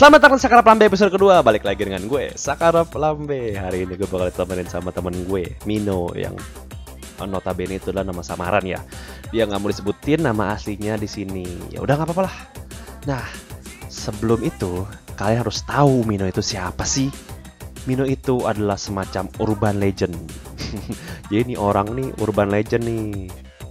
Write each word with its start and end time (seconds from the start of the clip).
Selamat 0.00 0.16
datang 0.24 0.40
di 0.40 0.44
Sakarap 0.48 0.64
Lambe 0.64 0.88
episode 0.88 1.12
kedua. 1.12 1.44
Balik 1.44 1.60
lagi 1.60 1.84
dengan 1.84 2.00
gue, 2.08 2.32
Sakarap 2.32 2.88
Lambe. 2.96 3.52
Hari 3.52 3.84
ini 3.84 4.00
gue 4.00 4.08
bakal 4.08 4.32
ditemenin 4.32 4.64
sama 4.64 4.96
temen 4.96 5.12
gue, 5.28 5.60
Mino 5.68 6.08
Yang 6.16 6.40
notabene 7.20 7.76
itu 7.76 7.92
adalah 7.92 8.08
nama 8.08 8.24
samaran 8.24 8.64
ya. 8.64 8.80
Dia 9.28 9.44
nggak 9.44 9.60
mau 9.60 9.68
disebutin 9.68 10.24
nama 10.24 10.56
aslinya 10.56 10.96
di 10.96 11.04
sini. 11.04 11.44
Ya 11.68 11.84
udah 11.84 12.00
nggak 12.00 12.16
apa-apa 12.16 12.32
lah. 12.32 12.36
Nah, 13.12 13.28
sebelum 13.92 14.40
itu 14.40 14.88
Kalian 15.20 15.44
harus 15.44 15.60
tahu 15.68 16.00
Mino 16.08 16.24
itu 16.24 16.40
siapa 16.40 16.88
sih. 16.88 17.12
Mino 17.84 18.08
itu 18.08 18.40
adalah 18.48 18.80
semacam 18.80 19.28
urban 19.36 19.76
legend. 19.76 20.16
Jadi 21.28 21.52
ini 21.52 21.54
orang 21.60 21.92
nih 21.92 22.08
urban 22.24 22.48
legend 22.48 22.88
nih 22.88 23.28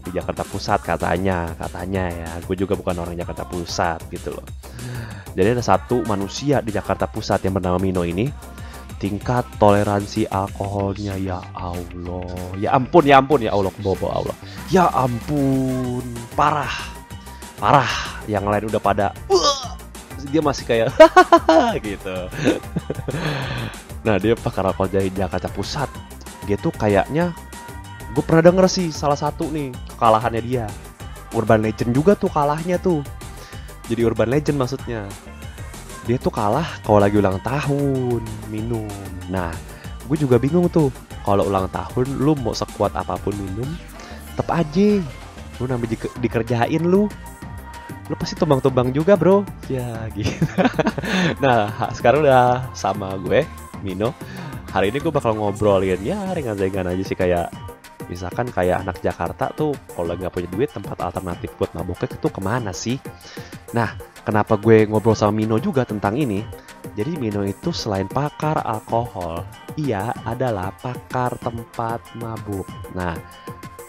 di 0.09 0.18
Jakarta 0.18 0.41
Pusat 0.41 0.80
katanya 0.81 1.54
katanya 1.54 2.09
ya. 2.09 2.30
Gue 2.41 2.58
juga 2.58 2.73
bukan 2.73 2.98
orang 2.98 3.13
Jakarta 3.13 3.45
Pusat 3.45 4.09
gitu 4.09 4.34
loh. 4.34 4.45
Jadi 5.38 5.54
ada 5.54 5.62
satu 5.62 6.02
manusia 6.09 6.66
di 6.66 6.73
Jakarta 6.73 7.05
Pusat 7.05 7.45
yang 7.45 7.54
bernama 7.62 7.77
Mino 7.77 8.02
ini 8.02 8.26
tingkat 8.98 9.45
toleransi 9.62 10.26
alkoholnya 10.27 11.16
ya 11.22 11.38
Allah. 11.54 12.58
Ya 12.58 12.73
ampun 12.73 13.05
ya 13.05 13.22
ampun 13.22 13.45
ya 13.45 13.54
Allah 13.54 13.70
bobo 13.80 14.09
Allah. 14.09 14.34
Ya 14.73 14.90
ampun 14.90 16.02
parah. 16.34 16.73
Parah 17.62 17.91
yang 18.26 18.49
lain 18.49 18.68
udah 18.68 18.82
pada 18.82 19.13
dia 20.34 20.41
masih 20.44 20.66
kayak 20.68 20.91
gitu. 21.80 22.18
Nah 24.04 24.20
dia 24.20 24.34
pakar 24.35 24.68
alkohol 24.68 24.90
dari 24.90 25.13
Jakarta 25.13 25.48
Pusat. 25.48 25.94
Dia 26.49 26.57
tuh 26.57 26.73
kayaknya 26.73 27.32
gue 28.13 28.23
pernah 28.26 28.41
denger 28.41 28.66
sih 28.66 28.88
salah 28.90 29.18
satu 29.18 29.49
nih 29.54 29.73
kekalahannya 29.95 30.41
dia. 30.41 30.65
Urban 31.29 31.62
Legend 31.62 31.93
juga 31.93 32.18
tuh 32.18 32.29
kalahnya 32.34 32.82
tuh. 32.82 33.05
Jadi 33.85 34.02
Urban 34.05 34.29
Legend 34.29 34.57
maksudnya. 34.57 35.05
Dia 36.10 36.18
tuh 36.18 36.34
kalah 36.34 36.65
kalau 36.82 36.98
lagi 36.98 37.21
ulang 37.21 37.37
tahun 37.46 38.21
minum. 38.49 38.90
Nah 39.30 39.54
gue 40.10 40.18
juga 40.18 40.41
bingung 40.41 40.65
tuh 40.74 40.90
kalau 41.21 41.46
ulang 41.46 41.70
tahun 41.70 42.18
lu 42.18 42.34
mau 42.41 42.57
sekuat 42.57 42.98
apa 42.98 43.13
pun 43.21 43.37
minum 43.37 43.70
tetap 44.34 44.49
aja. 44.57 45.02
Lu 45.62 45.70
namanya 45.70 45.93
di- 45.93 46.15
dikerjain 46.18 46.82
lu. 46.82 47.05
Lu 48.10 48.18
pasti 48.18 48.34
tumbang-tumbang 48.34 48.90
juga 48.90 49.13
bro. 49.13 49.46
Ya 49.70 50.10
gitu. 50.18 50.34
Nah 51.43 51.93
sekarang 51.93 52.26
udah 52.26 52.74
sama 52.74 53.13
gue 53.21 53.46
Mino. 53.85 54.18
Hari 54.74 54.90
ini 54.90 54.98
gue 54.98 55.13
bakal 55.13 55.37
ngobrolin 55.37 56.02
ya 56.02 56.18
ringan-ringan 56.34 56.90
aja 56.90 57.04
sih 57.05 57.18
kayak 57.18 57.49
misalkan 58.10 58.49
kayak 58.49 58.82
anak 58.82 58.98
Jakarta 59.05 59.54
tuh 59.54 59.77
kalau 59.93 60.18
nggak 60.18 60.34
punya 60.34 60.49
duit 60.49 60.70
tempat 60.74 60.98
alternatif 60.99 61.54
buat 61.55 61.71
maboknya 61.77 62.10
itu 62.10 62.27
ke 62.27 62.41
mana 62.41 62.74
sih? 62.74 62.98
Nah 63.71 63.93
kenapa 64.25 64.57
gue 64.57 64.90
ngobrol 64.90 65.13
sama 65.13 65.38
Mino 65.38 65.62
juga 65.62 65.85
tentang 65.85 66.18
ini? 66.18 66.41
Jadi 66.97 67.16
Mino 67.22 67.46
itu 67.46 67.69
selain 67.69 68.09
pakar 68.09 68.66
alkohol 68.66 69.46
ia 69.78 70.09
adalah 70.25 70.74
pakar 70.81 71.38
tempat 71.38 72.02
mabuk. 72.18 72.66
Nah 72.97 73.13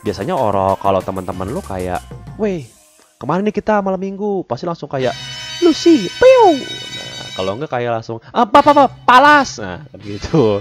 biasanya 0.05 0.37
orang 0.37 0.77
kalau 0.77 1.01
teman-teman 1.01 1.49
lu 1.49 1.65
kayak 1.65 2.05
weh 2.37 2.69
ke 3.17 3.25
mana 3.25 3.41
nih 3.41 3.57
kita 3.57 3.81
malam 3.81 3.99
minggu? 3.99 4.45
Pasti 4.45 4.69
langsung 4.69 4.93
kayak 4.93 5.17
lu 5.65 5.73
sih 5.73 6.13
piu. 6.13 6.47
Nah 6.61 7.25
kalau 7.33 7.57
enggak 7.57 7.73
kayak 7.73 8.01
langsung 8.01 8.21
apa 8.29 8.61
apa 8.61 8.71
apa 8.77 8.85
palas. 9.09 9.57
Nah 9.57 9.81
kan 9.89 9.99
gitu 10.05 10.61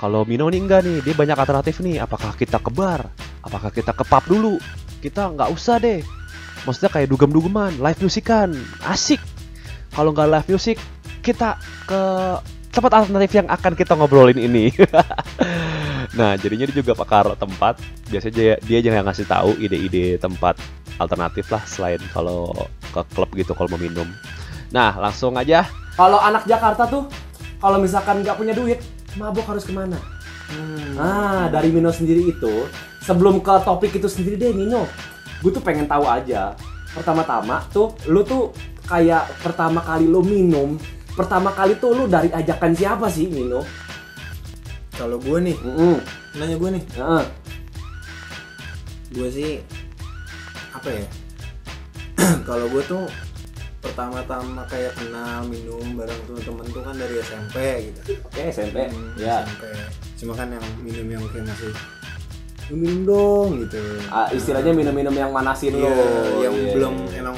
kalau 0.00 0.24
Mino 0.24 0.48
nih 0.48 0.64
enggak 0.64 0.80
nih 0.80 1.04
dia 1.04 1.12
banyak 1.12 1.36
alternatif 1.36 1.84
nih. 1.84 2.00
Apakah 2.00 2.32
kita 2.32 2.56
ke 2.56 2.72
bar? 2.72 3.12
Apakah 3.44 3.68
kita 3.68 3.92
ke 3.92 4.00
pub 4.00 4.24
dulu? 4.24 4.56
Kita 5.04 5.28
nggak 5.28 5.52
usah 5.52 5.76
deh. 5.76 6.00
Maksudnya 6.64 6.88
kayak 6.88 7.12
dugem-dugeman 7.12 7.76
live 7.76 8.00
musikan 8.00 8.48
asik. 8.88 9.20
Kalau 9.92 10.16
nggak 10.16 10.28
live 10.32 10.48
music 10.56 10.80
kita 11.20 11.60
ke 11.84 12.00
tempat 12.72 12.92
alternatif 12.96 13.44
yang 13.44 13.48
akan 13.52 13.72
kita 13.76 13.92
ngobrolin 13.92 14.40
ini. 14.40 14.72
Nah 16.10 16.34
jadinya 16.34 16.66
dia 16.66 16.82
juga 16.82 16.98
pakar 16.98 17.38
tempat. 17.38 17.78
Biasanya 18.10 18.34
dia, 18.34 18.54
dia 18.58 18.78
yang 18.82 19.06
ngasih 19.06 19.30
tahu 19.30 19.54
ide-ide 19.62 20.18
tempat 20.18 20.58
alternatif 20.98 21.46
lah 21.54 21.62
selain 21.62 22.02
kalau 22.10 22.50
ke 22.90 23.00
klub 23.14 23.30
gitu 23.38 23.54
kalau 23.54 23.70
mau 23.70 23.78
minum. 23.78 24.10
Nah 24.74 24.98
langsung 24.98 25.38
aja. 25.38 25.70
Kalau 25.94 26.18
anak 26.18 26.50
Jakarta 26.50 26.90
tuh, 26.90 27.06
kalau 27.62 27.78
misalkan 27.78 28.26
nggak 28.26 28.34
punya 28.34 28.50
duit, 28.58 28.82
mabok 29.18 29.46
harus 29.50 29.64
ke 29.66 29.72
mana? 29.74 29.98
Nah, 30.98 31.46
dari 31.46 31.70
Mino 31.70 31.94
sendiri 31.94 32.34
itu, 32.34 32.66
sebelum 33.02 33.38
ke 33.38 33.54
topik 33.62 33.94
itu 33.94 34.10
sendiri 34.10 34.34
deh 34.34 34.52
Mino, 34.54 34.86
gue 35.42 35.50
tuh 35.54 35.62
pengen 35.62 35.86
tahu 35.86 36.04
aja. 36.06 36.58
Pertama-tama 36.90 37.62
tuh, 37.70 37.94
lu 38.10 38.26
tuh 38.26 38.50
kayak 38.90 39.30
pertama 39.46 39.78
kali 39.78 40.10
lu 40.10 40.26
minum, 40.26 40.74
pertama 41.14 41.54
kali 41.54 41.78
tuh 41.78 41.94
lu 41.94 42.04
dari 42.10 42.34
ajakan 42.34 42.74
siapa 42.74 43.06
sih 43.06 43.30
Mino? 43.30 43.62
Kalau 44.98 45.16
gue 45.22 45.38
nih, 45.38 45.56
Mm-mm. 45.62 45.96
nanya 46.36 46.56
gue 46.58 46.70
nih, 46.76 46.84
Heeh. 46.98 47.24
gue 49.14 49.28
sih 49.30 49.52
apa 50.74 50.88
ya? 50.90 51.06
Kalau 52.48 52.66
gue 52.68 52.82
tuh 52.84 53.06
pertama-tama 53.80 54.62
kayak 54.66 54.92
kenal 54.94 55.40
minum 55.44 55.82
bareng 55.94 56.20
tuh 56.24 56.36
temen 56.38 56.66
tuh 56.66 56.80
kan 56.80 56.94
dari 56.94 57.16
SMP 57.18 57.56
gitu. 57.88 58.00
Oke, 58.22 58.40
SMP. 58.48 58.76
Hmm, 58.86 59.16
Ya. 59.16 59.40
SMP. 59.42 59.64
Cuma 60.16 60.32
kan 60.34 60.48
yang 60.48 60.64
minum 60.78 61.06
yang 61.10 61.24
kayak 61.26 61.44
masih 61.46 61.72
"Lu 62.68 62.74
minum 62.76 63.00
dong 63.02 63.48
gitu. 63.58 63.80
Ah, 64.06 64.28
istilahnya 64.30 64.70
minum-minum 64.70 65.10
yang 65.12 65.30
manasin 65.30 65.74
Iya, 65.74 65.90
lu. 65.90 65.90
yang 66.40 66.54
Iya. 66.54 66.72
belum 66.72 66.94
emang 67.10 67.36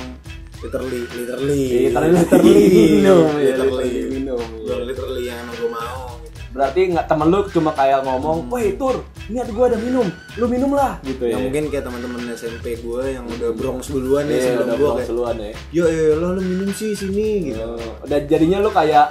literally, 0.60 1.02
literally, 1.08 1.62
Literally, 1.88 2.10
literally 2.12 2.54
minum, 2.92 3.26
ya, 3.32 3.54
literally, 3.56 3.70
literally 3.72 3.90
minum. 4.12 4.42
iya. 4.42 4.60
belum 4.60 4.80
literally 4.84 5.22
yang 5.24 5.38
emang 5.40 5.56
gue 5.56 5.70
mau. 5.72 6.00
Gitu. 6.18 6.38
Berarti 6.52 6.80
nggak 6.86 7.06
temen 7.06 7.26
lu 7.28 7.38
cuma 7.48 7.70
kayak 7.72 8.00
ngomong, 8.02 8.38
"Woi, 8.46 8.76
Tur, 8.76 8.96
niat 9.26 9.48
gua 9.48 9.64
ada 9.66 9.78
minum. 9.78 10.04
Lu 10.34 10.46
minum 10.46 10.72
lah." 10.72 10.96
gitu 11.02 11.22
ya. 11.22 11.34
Yang 11.34 11.42
mungkin 11.46 11.62
kayak 11.68 11.84
teman-teman 11.84 12.20
SMP 12.32 12.66
gue 12.76 13.02
yang 13.10 13.24
udah 13.26 13.50
bronx 13.52 13.88
duluan 13.88 14.24
nih 14.24 14.34
Iya, 14.34 14.44
sebelum 14.46 14.64
udah 14.64 14.76
gue 14.76 14.90
kayak 14.94 15.08
duluan 15.08 15.36
ya. 15.36 15.52
yo 15.70 15.84
yo 15.86 16.04
lo 16.14 16.28
lu 16.32 16.42
minum 16.42 16.68
sih 16.70 16.92
sini 16.92 17.28
gitu 17.48 17.60
Oh, 17.62 17.78
Dan 18.02 18.20
jadinya 18.24 18.58
lu 18.58 18.70
kayak 18.70 19.06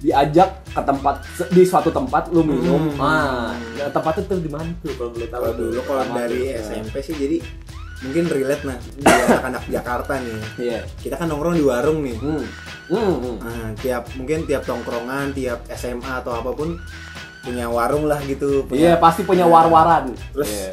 diajak 0.00 0.50
ke 0.66 0.80
tempat 0.80 1.16
di 1.48 1.62
suatu 1.62 1.88
tempat 1.88 2.28
lu 2.28 2.42
minum. 2.42 2.90
Hmm. 2.90 3.00
Ah, 3.00 3.50
nah, 3.74 3.88
tempatnya 3.88 4.22
tuh 4.26 4.36
di 4.36 4.50
mana 4.50 4.68
tuh 4.78 4.92
kalau 4.92 5.10
boleh 5.10 5.26
tahu? 5.26 5.40
kalau 5.40 5.54
dulu 5.56 5.80
kalau 5.80 6.02
dari. 6.12 6.40
SMP 6.54 6.94
sih 7.00 7.14
jadi 7.14 7.38
mungkin 8.02 8.28
relate 8.28 8.62
nah 8.62 8.76
di 8.76 9.00
anak-anak 9.00 9.64
Jakarta 9.70 10.20
nih 10.20 10.36
Iya. 10.60 10.80
kita 10.98 11.16
kan 11.16 11.24
nongkrong 11.24 11.56
di 11.56 11.64
warung 11.64 12.04
nih 12.04 12.18
Hmm. 12.18 12.44
Hmm. 12.86 13.16
hmm. 13.16 13.36
nah, 13.40 13.68
tiap 13.74 14.04
mungkin 14.12 14.44
tiap 14.44 14.60
tongkrongan 14.62 15.32
tiap 15.32 15.64
SMA 15.70 16.12
atau 16.14 16.36
apa 16.36 16.52
pun 16.52 16.76
punya 17.44 17.66
warung 17.66 18.04
lah 18.04 18.18
gitu 18.22 18.64
Iya, 18.64 18.66
punya 18.66 18.90
pasti 18.96 19.22
punya 19.22 19.44
Nah, 19.44 19.52
war-waran. 19.52 20.04
terus 20.32 20.48
Iya. 20.48 20.72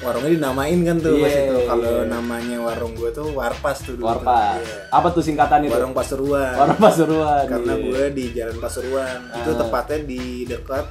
warungnya 0.00 0.30
dinamain 0.32 0.78
kan 0.82 0.96
tuh 0.98 1.14
pas 1.16 1.30
Iya, 1.30 1.40
itu 1.40 1.56
kalau 1.64 1.92
iya. 1.96 2.10
namanya 2.10 2.56
warung 2.60 2.92
gue 2.92 3.10
tuh 3.10 3.30
warpas 3.30 3.78
tuh 3.80 3.94
dulu 3.94 4.02
tuh. 4.02 4.08
Warpas. 4.18 4.58
Iya. 4.58 4.76
Apa 4.90 5.08
tuh 5.08 5.22
singkatan 5.22 5.62
itu? 5.62 5.70
warung 5.70 5.92
Pasuruan 5.92 6.54
Warung 6.56 6.80
Pasuruan. 6.80 7.44
karena 7.46 7.72
iya. 7.72 7.84
gue 7.84 8.04
di 8.12 8.24
Jalan 8.32 8.58
Pasuruan 8.58 9.18
itu 9.32 9.46
Ah. 9.48 9.56
tepatnya 9.56 9.98
di 10.02 10.20
dekat 10.44 10.84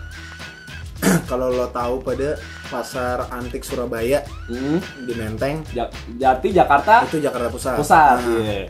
kalau 1.27 1.49
lo 1.49 1.67
tahu 1.69 1.99
pada 1.99 2.37
pasar 2.67 3.27
antik 3.27 3.61
Surabaya 3.61 4.23
Hmm. 4.45 4.79
di 5.01 5.11
Menteng 5.11 5.59
Ja- 5.69 5.91
Jati 6.09 6.53
Jakarta 6.53 7.03
itu 7.03 7.19
Jakarta 7.19 7.49
Pusat. 7.49 7.75
Pusat. 7.75 8.15
Nah, 8.17 8.39
Iya. 8.39 8.63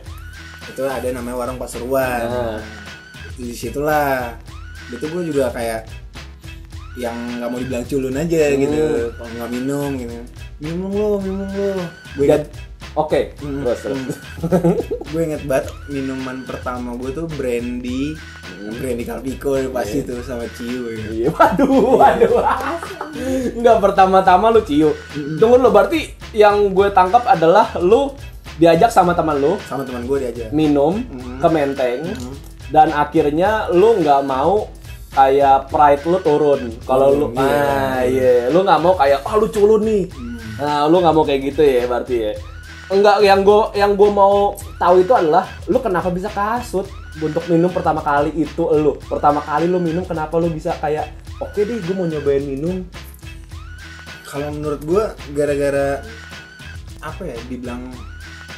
Itu 0.64 0.82
ada 0.82 1.06
namanya 1.08 1.36
warung 1.38 1.54
Pasuruan. 1.56 2.22
Nah. 2.24 2.58
Di 3.32 3.52
situlah. 3.52 4.34
Itu 4.88 5.06
gue 5.06 5.22
juga 5.24 5.48
kayak 5.48 6.01
yang 6.94 7.14
nggak 7.34 7.48
mau 7.48 7.56
dibilang 7.56 7.84
culun 7.84 8.14
aja 8.14 8.42
Hmm. 8.46 8.58
gitu. 8.58 8.82
Kalau 9.12 9.32
nggak 9.32 9.50
minum 9.50 9.90
gitu. 9.96 10.14
Minum 10.58 10.90
lo, 10.90 11.08
minum 11.18 11.48
lo. 11.48 11.70
Gue 12.12 12.26
Dan 12.26 12.40
oke, 12.92 13.20
Hmm. 13.38 13.62
terus 13.62 13.80
terus. 13.82 14.16
gue 15.06 15.20
inget 15.22 15.42
banget 15.42 15.66
minuman 15.86 16.36
pertama 16.42 16.92
gue 16.94 17.10
tuh 17.10 17.26
brandy, 17.30 18.12
brandy 18.74 19.02
Calpico 19.02 19.56
pasti 19.70 20.02
tuh 20.02 20.20
sama 20.20 20.44
Ciu. 20.50 20.86
ya. 20.86 21.08
Iya, 21.08 21.28
waduh, 21.30 21.68
waduh. 21.96 22.44
Enggak 23.52 23.76
pertama-tama 23.80 24.48
lu 24.48 24.60
ciu. 24.60 24.92
Tunggu 25.38 25.56
lu 25.56 25.68
berarti 25.68 26.06
yang 26.32 26.70
gue 26.70 26.88
tangkap 26.90 27.24
adalah 27.24 27.72
lu 27.78 28.12
diajak 28.54 28.88
sama 28.88 29.12
teman 29.12 29.36
lu 29.36 29.56
Sama 29.62 29.80
teman 29.82 30.04
gue 30.04 30.18
diajak. 30.20 30.48
minum 30.50 31.00
Mhm. 31.00 31.40
ke 31.40 31.48
Menteng 31.48 32.00
Mhm. 32.04 32.32
dan 32.68 32.88
akhirnya 32.90 33.50
lu 33.70 33.96
nggak 33.96 34.20
mau 34.22 34.68
kayak 35.12 35.68
pride 35.68 36.02
lu 36.08 36.18
turun. 36.20 36.60
Kalau 36.82 37.12
lu 37.12 37.26
Turun, 37.30 37.44
iya. 37.44 37.60
ah 37.68 38.00
iya, 38.02 38.32
lu 38.48 38.64
nggak 38.64 38.80
mau 38.80 38.94
kayak 38.96 39.20
ah 39.22 39.34
lu 39.36 39.46
culun 39.48 39.82
nih. 39.84 40.02
Hmm. 40.08 40.36
Nah, 40.58 40.80
lu 40.88 40.96
nggak 41.00 41.14
mau 41.14 41.24
kayak 41.24 41.40
gitu 41.52 41.62
ya 41.62 41.84
berarti 41.84 42.16
ya. 42.16 42.32
Enggak, 42.92 43.24
yang 43.24 43.40
gue 43.40 43.60
yang 43.72 43.92
gue 43.96 44.10
mau 44.12 44.52
tahu 44.76 45.00
itu 45.00 45.12
adalah 45.16 45.48
lu 45.64 45.80
kenapa 45.80 46.12
bisa 46.12 46.28
kasut 46.28 46.84
untuk 47.20 47.44
minum 47.48 47.72
pertama 47.72 48.00
kali 48.00 48.32
itu 48.36 48.62
lu. 48.76 48.96
Pertama 49.08 49.40
kali 49.40 49.68
lu 49.68 49.80
minum 49.80 50.04
kenapa 50.04 50.36
lu 50.36 50.48
bisa 50.52 50.76
kayak 50.80 51.08
oke 51.40 51.56
deh 51.56 51.78
gue 51.80 51.94
mau 51.96 52.04
nyobain 52.04 52.44
minum. 52.44 52.84
Kalau 54.28 54.48
menurut 54.48 54.80
gue 54.80 55.04
gara-gara 55.36 56.00
apa 57.04 57.22
ya 57.26 57.36
dibilang 57.50 57.92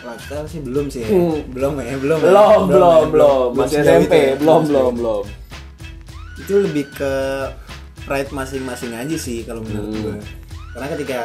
lifestyle 0.05 0.47
sih 0.47 0.61
belum 0.61 0.87
sih 0.93 1.03
Hmm. 1.03 1.41
belum 1.51 1.81
ya 1.81 1.97
belum 1.99 2.19
ya. 2.21 2.27
Belum, 2.31 2.61
belum, 2.69 3.03
ya, 3.03 3.11
belum. 3.11 3.49
Masih 3.57 3.79
SMP, 3.83 4.13
ya. 4.15 4.33
belum, 4.39 4.61
belum, 4.69 4.93
belum. 5.01 5.25
Itu 6.37 6.55
lebih 6.59 6.91
ke 6.91 7.13
pride 8.03 8.31
masing-masing 8.31 8.93
aja 8.93 9.17
sih 9.17 9.43
kalau 9.43 9.61
menurut 9.61 9.89
Hmm. 9.89 10.03
gue 10.03 10.17
karena 10.71 10.87
ketika 10.91 11.19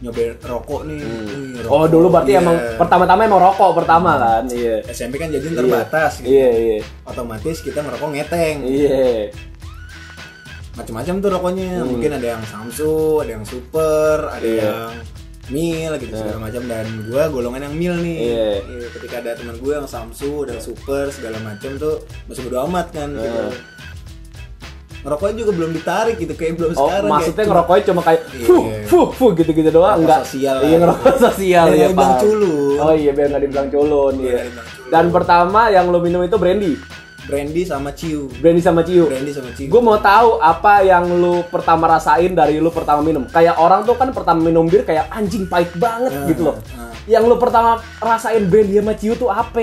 nyobain 0.00 0.32
rokok 0.40 0.80
nih 0.84 0.96
wih, 0.96 1.60
Oh, 1.60 1.84
rokok, 1.84 1.86
dulu 1.90 2.06
berarti 2.08 2.32
iya. 2.32 2.40
emang 2.40 2.56
pertama-tama 2.74 3.20
emang 3.22 3.42
rokok 3.42 3.70
pertama 3.76 4.16
kan? 4.16 4.42
Iya. 4.48 4.80
SMP 4.88 5.14
kan 5.16 5.28
jajan 5.28 5.52
terbatas 5.52 6.12
gitu. 6.18 6.32
Iya, 6.32 6.48
iya. 6.50 6.76
otomatis 7.04 7.60
kita 7.60 7.78
ngerokok 7.78 8.08
ngeteng 8.10 8.56
Iya. 8.64 9.28
macam-macam 10.72 11.14
tuh 11.18 11.30
rokoknya 11.30 11.82
mungkin 11.82 12.10
ada 12.14 12.26
yang 12.30 12.42
Samsu 12.46 13.20
ada 13.20 13.30
yang 13.30 13.44
Super 13.44 14.16
ada 14.30 14.40
Hmm. 14.40 14.48
Iya. 14.48 14.64
yang 14.64 14.92
Mil 15.50 15.92
gitu 15.98 16.14
segala 16.14 16.38
macam 16.40 16.62
dan 16.64 16.86
gua 17.04 17.26
golongan 17.26 17.66
yang 17.66 17.74
Mil 17.74 17.94
nih 17.98 18.16
Iya. 18.22 18.46
Iya, 18.62 18.86
ketika 18.94 19.14
ada 19.18 19.30
teman 19.34 19.58
gue 19.58 19.72
yang 19.74 19.84
Samsu 19.84 20.46
ada 20.46 20.54
yang 20.54 20.62
Super 20.62 21.10
segala 21.10 21.42
macam 21.42 21.74
tuh 21.74 21.94
masih 22.24 22.40
bodo 22.40 22.58
amat 22.64 22.86
kan 22.88 23.10
gitu 23.10 23.26
Iya. 23.26 23.50
Ngerokoknya 25.00 25.36
juga 25.38 25.52
belum 25.54 25.70
ditarik 25.72 26.16
gitu 26.16 26.34
kayak 26.34 26.52
belum 26.54 26.70
Oh, 26.70 26.86
sekarang 26.86 27.08
maksudnya 27.08 27.36
kayak 27.36 27.50
ngerokoknya 27.50 27.82
cuma 27.84 28.00
kayak 28.02 28.20
Iya. 28.30 28.44
fuh, 28.44 28.62
fuh, 28.84 29.08
fuh 29.10 29.30
gitu-gitu 29.32 29.70
doang, 29.70 29.96
Ngerokok 29.96 30.04
enggak? 30.04 30.20
sosial. 30.22 30.56
Iya, 30.60 30.76
ngerokok 30.78 31.14
sosial 31.22 31.66
ya, 31.66 31.72
nggak 31.72 31.88
dibilang 31.88 32.12
Pak. 32.12 32.20
culun. 32.20 32.76
Oh 32.78 32.92
iya, 32.92 33.10
biar 33.10 33.26
nggak 33.28 33.42
dibilang 33.42 33.68
culun, 33.68 34.14
iya. 34.18 34.38
nggak 34.44 34.66
culun. 34.66 34.88
Dan 34.88 35.04
pertama 35.08 35.60
yang 35.68 35.86
lo 35.86 35.98
minum 35.98 36.20
itu 36.20 36.36
brandy. 36.36 36.74
Brandy 37.20 37.62
sama 37.62 37.92
Ciu 37.92 38.26
Brandy 38.34 38.58
sama 38.58 38.82
Ciu. 38.82 39.06
Brandy 39.06 39.30
sama 39.30 39.54
Ciu 39.54 39.70
Gue 39.70 39.78
mau 39.78 39.94
tahu 39.96 40.42
apa 40.42 40.82
yang 40.82 41.06
lu 41.14 41.46
pertama 41.46 41.86
rasain 41.86 42.32
dari 42.32 42.58
lu 42.58 42.68
pertama 42.68 43.00
minum. 43.00 43.22
Kayak 43.24 43.54
orang 43.56 43.84
tuh 43.84 43.94
kan 43.94 44.10
pertama 44.10 44.42
minum 44.42 44.66
bir 44.66 44.82
kayak 44.82 45.06
anjing 45.08 45.46
pahit 45.46 45.70
banget 45.76 46.10
Nah, 46.10 46.26
gitu 46.26 46.42
loh. 46.42 46.56
nah. 46.70 46.90
Yang 47.06 47.24
lu 47.24 47.36
pertama 47.36 47.70
rasain 47.98 48.42
brandy 48.44 48.74
sama 48.74 48.92
Ciu 48.94 49.14
tuh 49.14 49.30
apa? 49.30 49.62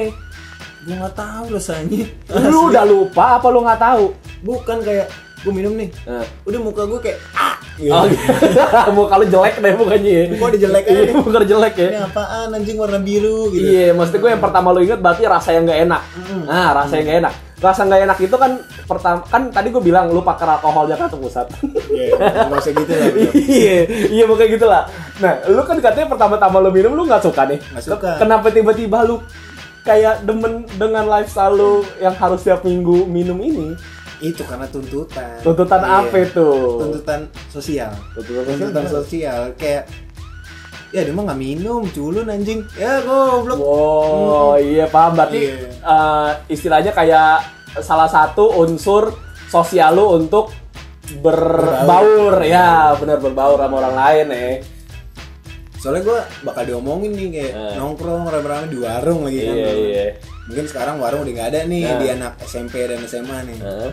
gue 0.80 0.96
nggak 0.96 1.14
tahu 1.14 1.46
rasanya 1.52 2.08
Lu 2.48 2.72
udah 2.72 2.84
lupa 2.84 3.36
apa 3.36 3.48
lu 3.50 3.60
nggak 3.60 3.82
tahu? 3.82 4.04
bukan 4.40 4.78
kayak 4.80 5.12
gue 5.38 5.54
minum 5.54 5.74
nih 5.74 5.90
Nah. 6.04 6.26
udah 6.44 6.60
muka 6.60 6.82
gue 6.84 7.00
kayak 7.00 7.18
ah 7.32 7.56
gitu. 7.76 7.94
Oh, 7.94 8.04
gitu. 8.04 8.92
muka 8.98 9.14
lu 9.16 9.26
jelek 9.28 9.56
deh 9.58 9.74
mukanya 9.74 10.12
ya. 10.12 10.24
Muka 10.30 10.46
udah 10.48 10.60
jelek 10.60 10.84
aja 10.84 10.92
Iya, 10.92 11.04
nih. 11.04 11.14
muka 11.16 11.38
lu 11.38 11.48
jelek 11.48 11.74
ya. 11.76 11.88
ini 11.88 12.00
apaan 12.02 12.50
anjing 12.52 12.76
warna 12.76 13.00
biru 13.00 13.40
gitu 13.50 13.62
Iya, 13.64 13.88
maksud 13.94 14.18
gue 14.18 14.30
yang 14.30 14.42
pertama 14.42 14.68
lo 14.70 14.80
inget 14.80 14.98
berarti 14.98 15.24
rasa 15.26 15.50
yang 15.52 15.64
nggak 15.64 15.82
enak. 15.84 16.02
Nah, 16.44 16.70
rasa 16.74 16.94
yang 16.96 17.06
nggak 17.06 17.20
enak. 17.22 17.34
Rasa 17.58 17.82
nggak 17.84 18.02
enak 18.04 18.18
itu 18.20 18.36
kan 18.36 18.52
pertama 18.84 19.18
kan 19.24 19.42
tadi 19.48 19.68
gue 19.68 19.82
bilang 19.84 20.06
lu 20.08 20.22
pakai 20.22 20.46
alkohol 20.48 20.86
Jakarta 20.86 21.16
Pusat. 21.16 21.48
Iya, 21.88 22.10
nggak 22.48 22.60
usah 22.60 22.72
gitu 22.72 22.92
lah 22.92 23.08
bro. 23.08 23.30
iya, 23.36 23.76
iya 24.08 24.24
pokoknya 24.26 24.50
gitu 24.52 24.66
lah. 24.66 24.84
Nah, 25.18 25.34
lu 25.48 25.62
kan 25.64 25.78
katanya 25.78 26.08
pertama-tama 26.08 26.58
lu 26.60 26.70
minum 26.72 26.92
lu 26.92 27.04
nggak 27.04 27.22
suka 27.24 27.46
nih. 27.46 27.58
Nggak 27.64 27.84
suka. 27.84 28.10
Kenapa 28.18 28.50
tiba-tiba 28.50 29.02
lu 29.04 29.22
kayak 29.82 30.22
demen 30.22 30.54
dengan 30.76 31.06
lifestyle 31.08 31.54
lu 31.54 31.72
yang 31.98 32.14
harus 32.14 32.42
setiap 32.42 32.62
minggu 32.62 33.06
minum 33.06 33.38
ini? 33.40 33.78
Itu 34.20 34.42
karena 34.42 34.66
tuntutan 34.66 35.38
Tuntutan 35.40 35.78
Iya. 35.80 35.98
apa 36.02 36.16
itu? 36.20 36.50
tuntutan 36.78 37.20
sosial 37.48 37.92
Tuntutan 38.12 38.44
tuntutan 38.50 38.86
sosial 38.88 39.40
kayak 39.54 39.84
ya 40.88 41.04
dia 41.04 41.12
mah 41.12 41.24
nggak 41.26 41.38
minum 41.38 41.84
culun 41.88 42.26
anjing 42.26 42.64
ya 42.74 43.02
goblok 43.02 43.60
Wow, 43.60 44.56
iya 44.56 44.88
paham. 44.88 45.14
Berarti 45.14 45.42
Iya. 45.44 45.68
eh, 45.70 46.30
istilahnya 46.50 46.92
kayak 46.92 47.44
salah 47.80 48.08
satu 48.08 48.56
unsur 48.58 49.12
sosial 49.46 49.94
lu 49.94 50.18
untuk 50.18 50.50
berbaur, 51.22 52.42
ya 52.42 52.92
benar 52.96 53.18
berbaur 53.18 53.56
sama 53.58 53.76
orang 53.78 53.96
lain 53.96 54.26
ya. 54.30 54.50
soalnya 55.78 56.02
gue 56.04 56.20
bakal 56.42 56.64
diomongin 56.66 57.14
nih 57.14 57.28
kayak 57.32 57.52
Eh. 57.54 57.76
nongkrong 57.78 58.26
rame-rame 58.26 58.68
di 58.68 58.78
warung 58.78 59.24
lagi 59.24 59.40
kan 59.40 59.56
Iya 59.56 59.72
iya. 59.78 60.06
Mungkin 60.48 60.66
sekarang 60.66 60.96
warung 60.98 61.22
udah 61.22 61.34
nggak 61.34 61.50
ada 61.50 61.60
nih 61.64 61.84
Nah. 61.84 61.98
di 61.98 62.08
anak 62.10 62.34
SMP 62.42 62.84
dan 62.84 63.04
SMA 63.04 63.38
nih 63.46 63.60
Heeh. 63.60 63.92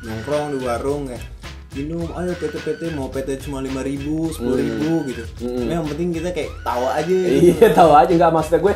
nongkrong 0.00 0.52
di 0.52 0.58
warung 0.60 1.02
kayak 1.04 1.24
minum 1.70 2.08
ayo 2.12 2.32
PT 2.32 2.54
PT 2.58 2.82
mau 2.92 3.06
PT 3.06 3.28
cuma 3.40 3.58
lima 3.58 3.80
ribu 3.80 4.30
sepuluh 4.30 4.56
ribu 4.56 5.04
gitu 5.04 5.22
Hmm. 5.38 5.66
Nah, 5.66 5.74
yang 5.76 5.86
penting 5.86 6.08
kita 6.12 6.30
kayak 6.30 6.50
tawa 6.60 6.96
aja 6.96 7.06
gitu. 7.06 7.52
Iya 7.52 7.68
tahu 7.78 7.92
aja 7.92 8.10
nggak 8.10 8.32
maksudnya 8.32 8.60
gue. 8.60 8.74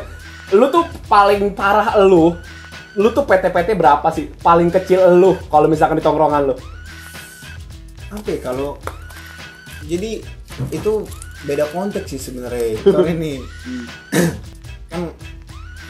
Lu 0.53 0.65
tuh 0.69 0.85
paling 1.05 1.51
parah 1.51 1.97
lu. 1.97 2.35
Lu 2.93 3.09
tuh 3.09 3.23
PT-PT 3.23 3.73
berapa 3.73 4.05
sih? 4.07 4.29
Paling 4.29 4.69
kecil 4.69 5.01
lu 5.11 5.33
kalau 5.47 5.65
misalkan 5.65 5.97
di 5.97 6.03
tongkrongan 6.03 6.43
lu. 6.45 6.55
apa 8.07 8.29
ya, 8.29 8.39
kalau 8.43 8.77
jadi 9.83 10.21
itu 10.69 10.91
beda 11.43 11.65
konteks 11.67 12.07
sih 12.07 12.21
sebenarnya 12.21 12.77
soalnya 12.79 13.15
nih 13.25 13.37
kan 14.85 15.09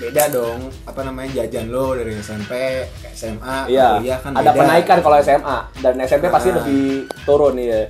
beda 0.03 0.23
dong 0.29 0.59
apa 0.83 1.01
namanya 1.01 1.29
jajan 1.37 1.67
lo 1.67 1.93
dari 1.93 2.11
SMP 2.15 2.51
ke 2.93 3.09
SMA 3.09 3.57
Iya. 3.65 3.87
kuliah 3.97 4.19
kan 4.19 4.31
Ada 4.33 4.49
beda. 4.49 4.59
penaikan 4.59 4.97
kalau 4.99 5.17
SMA 5.17 5.57
dan 5.79 5.93
SMP 6.01 6.25
pasti 6.27 6.49
Ah. 6.49 6.55
lebih 6.57 6.85
turun 7.23 7.55
ya. 7.55 7.87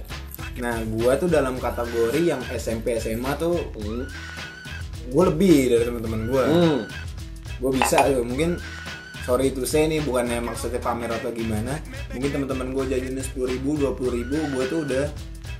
nah 0.55 0.77
gua 0.87 1.15
tuh 1.15 1.25
dalam 1.27 1.57
kategori 1.57 2.21
yang 2.23 2.41
SMP 2.51 2.93
SMA 2.95 3.33
tuh 3.35 3.57
Hmm. 3.73 4.05
gua 5.09 5.23
lebih 5.27 5.57
dari 5.67 5.83
teman-teman 5.83 6.21
gua 6.27 6.43
Hmm. 6.45 6.79
gue 7.55 7.71
bisa 7.73 8.03
tuh 8.03 8.21
mungkin 8.21 8.59
sorry 9.21 9.49
itu 9.49 9.63
saya 9.63 9.87
nih 9.87 10.01
bukannya 10.01 10.37
maksudnya 10.39 10.77
pamer 10.77 11.07
atau 11.07 11.31
gimana 11.31 11.79
mungkin 12.11 12.29
teman-teman 12.29 12.67
gue 12.69 12.83
jajannya 12.91 13.23
sepuluh 13.23 13.47
ribu 13.47 13.77
dua 13.77 13.91
puluh 13.93 14.11
ribu 14.13 14.35
gue 14.51 14.63
tuh 14.67 14.83
udah 14.83 15.05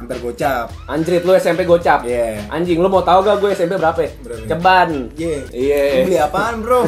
hampir 0.04 0.20
gocap 0.20 0.68
Anjrit 0.86 1.24
lu 1.24 1.32
SMP 1.34 1.64
gocap. 1.64 2.04
Iya. 2.04 2.44
Anjing 2.48 2.78
lu 2.78 2.88
mau 2.88 3.00
tahu 3.00 3.24
gak 3.24 3.40
gue 3.40 3.50
SMP 3.52 3.74
berapa? 3.74 3.96
ya? 3.98 4.12
Berapa? 4.20 4.44
Ceban. 4.46 4.90
Iya. 5.16 5.38
Iya. 5.50 5.82
Lu 5.82 6.06
beli 6.06 6.18
apaan 6.20 6.56
bro 6.60 6.80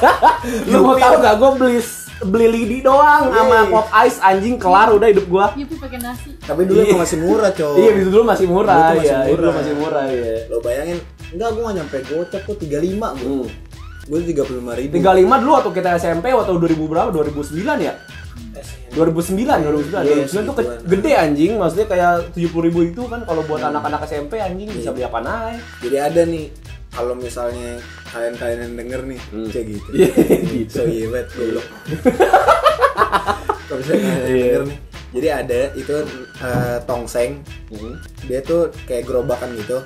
Lu 0.70 0.78
mau 0.82 0.96
tahu 0.96 1.14
gak 1.18 1.34
gue 1.36 1.50
beli 1.54 1.78
beli 2.16 2.48
lidi 2.48 2.78
doang 2.80 3.28
Iya. 3.28 3.36
sama 3.36 3.58
pop 3.68 3.86
ice 4.00 4.18
anjing 4.18 4.56
kelar 4.56 4.88
udah 4.88 5.04
hidup 5.04 5.28
gua. 5.28 5.52
Yupi 5.52 5.76
pakai 5.76 6.00
nasi. 6.00 6.32
tapi 6.40 6.64
dulu 6.64 6.80
Iya. 6.80 6.88
emang 6.88 7.04
masih 7.04 7.18
murah 7.20 7.50
cow 7.60 7.72
Iya, 7.76 7.90
itu 7.92 8.08
dulu 8.08 8.24
masih 8.24 8.46
murah 8.48 8.72
Dulu 8.74 8.88
tuh 8.88 8.96
masih 8.96 9.04
ya. 9.06 9.18
Itu 9.20 9.28
dulu 9.28 9.36
murah. 9.36 9.54
masih 9.54 9.74
murah 9.76 10.04
ya. 10.08 10.34
lo 10.48 10.56
bayangin 10.64 10.98
enggak 11.28 11.48
gue 11.52 11.62
gak 11.62 11.74
nyampe 11.76 11.96
gocap 12.08 12.40
kok 12.40 12.56
35 12.56 13.20
gue 13.20 13.28
Hmm. 13.28 13.46
gue 14.06 14.18
tiga 14.24 14.42
puluh 14.46 14.58
lima 14.62 14.72
ribu 14.72 14.92
35 14.96 15.42
dulu 15.42 15.50
waktu 15.52 15.70
kita 15.74 15.88
SMP 15.98 16.26
waktu 16.30 16.52
2000 16.54 16.78
berapa? 16.86 17.08
2009 17.10 17.58
ya? 17.82 17.92
2009, 18.90 19.36
2009, 19.60 19.92
Iya, 20.00 20.24
2009 20.24 20.48
tuh 20.48 20.54
gede 20.86 21.12
anjing, 21.12 21.52
maksudnya 21.54 21.86
kayak 21.86 22.12
70 22.32 22.64
ribu 22.64 22.80
itu 22.82 23.02
kan 23.04 23.20
kalau 23.22 23.42
buat 23.42 23.60
anak-anak 23.60 24.00
SMP 24.02 24.38
anjing 24.38 24.68
bisa 24.68 24.88
Iya. 24.88 24.92
beli 24.92 25.04
apa 25.04 25.18
naik. 25.20 25.60
jadi 25.80 25.96
ada 26.06 26.22
nih 26.24 26.46
kalau 26.88 27.12
misalnya 27.12 27.76
kalian-kalian 28.08 28.60
yang 28.62 28.74
denger 28.74 29.00
nih 29.06 29.20
Hmm. 29.26 29.48
kayak 29.50 29.66
gitu 29.68 29.88
Iya, 29.92 30.08
gitu. 30.56 30.72
so 30.72 30.82
iya 30.84 31.06
banget 31.06 31.28
goblok 31.30 31.66
kalau 33.66 33.78
misalnya 33.78 34.00
kalian 34.00 34.24
Iya. 34.26 34.42
denger 34.42 34.62
nih 34.64 34.78
jadi 35.12 35.28
ada 35.34 35.60
itu 35.74 35.96
eh, 36.38 36.78
tongseng 36.82 37.30
Hmm. 37.68 37.94
dia 38.24 38.40
tuh 38.40 38.68
kayak 38.84 39.04
gerobakan 39.04 39.52
gitu 39.54 39.80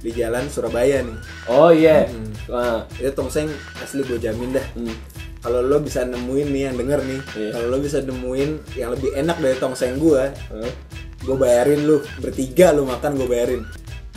di 0.00 0.10
jalan 0.12 0.44
Surabaya 0.46 1.00
nih 1.00 1.18
Oh 1.46 1.68
iya. 1.68 2.04
Hmm. 2.04 2.28
Nah, 2.44 2.80
itu 2.94 3.08
tongseng 3.10 3.48
asli 3.78 4.00
gue 4.02 4.16
jamin 4.18 4.52
dah 4.52 4.66
hmm. 4.72 4.94
Kalau 5.44 5.60
lo 5.60 5.76
bisa 5.78 6.02
nemuin 6.02 6.48
nih 6.48 6.62
yang 6.64 6.76
denger 6.76 7.00
nih 7.04 7.20
Iya. 7.36 7.50
kalau 7.52 7.66
lo 7.68 7.78
bisa 7.78 8.00
nemuin 8.00 8.50
yang 8.74 8.90
lebih 8.90 9.10
enak 9.12 9.36
dari 9.38 9.56
tongseng 9.56 9.94
gue 9.96 10.22
Hah? 10.32 10.72
gue 11.20 11.36
bayarin 11.36 11.84
lu 11.84 12.00
bertiga 12.18 12.72
lu 12.72 12.82
makan 12.84 13.12
gue 13.14 13.28
bayarin 13.28 13.62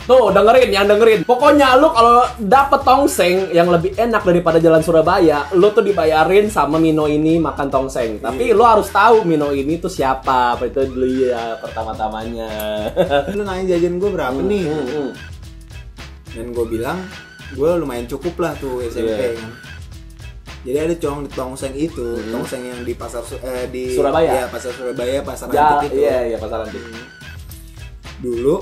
Tuh 0.00 0.32
dengerin 0.32 0.72
yang 0.72 0.88
dengerin. 0.88 1.20
Pokoknya 1.20 1.76
lu 1.76 1.92
kalau 1.92 2.24
dapet 2.40 2.80
tongseng 2.80 3.52
yang 3.52 3.68
lebih 3.68 3.92
enak 3.92 4.24
daripada 4.24 4.56
jalan 4.56 4.80
Surabaya, 4.80 5.44
lu 5.52 5.68
tuh 5.68 5.84
dibayarin 5.84 6.48
sama 6.48 6.80
Mino 6.80 7.04
ini 7.04 7.36
makan 7.36 7.68
tongseng. 7.68 8.16
Tapi 8.16 8.56
lu 8.56 8.64
harus 8.64 8.88
tahu 8.88 9.28
Mino 9.28 9.52
ini 9.52 9.76
tuh 9.76 9.92
siapa. 9.92 10.56
Apa 10.56 10.64
itu 10.64 10.80
dulu 10.88 11.28
ya 11.28 11.60
pertama-tamanya. 11.60 12.48
lu 13.36 13.44
nanya 13.44 13.76
jajan 13.76 14.00
gue 14.00 14.08
berapa 14.08 14.40
nih 14.40 14.64
Hmm, 14.64 14.86
hmm. 14.88 15.10
dan 16.30 16.46
gue 16.50 16.66
bilang 16.66 16.98
gue 17.50 17.70
lumayan 17.74 18.04
cukup 18.06 18.32
lah 18.38 18.56
tuh 18.56 18.80
SMP 18.82 19.12
Iya. 19.12 19.36
kan 19.36 19.48
jadi 20.60 20.78
ada 20.84 20.94
cong 20.96 21.18
di 21.22 21.30
tongseng 21.30 21.72
itu 21.72 22.06
tongseng 22.26 22.62
yang 22.62 22.80
di 22.82 22.92
pasar 22.92 23.22
eh, 23.38 23.66
di 23.66 23.82
Hmm. 23.88 23.96
Surabaya. 23.96 24.30
ya 24.32 24.44
pasar 24.46 24.70
Surabaya 24.70 25.20
pasar 25.22 25.46
Ja, 25.48 25.64
Antik 25.76 25.90
itu 25.90 26.00
iya 26.00 26.18
iya 26.26 26.36
pasaran 26.36 26.66
tuh. 26.66 26.82
dulu 28.18 28.56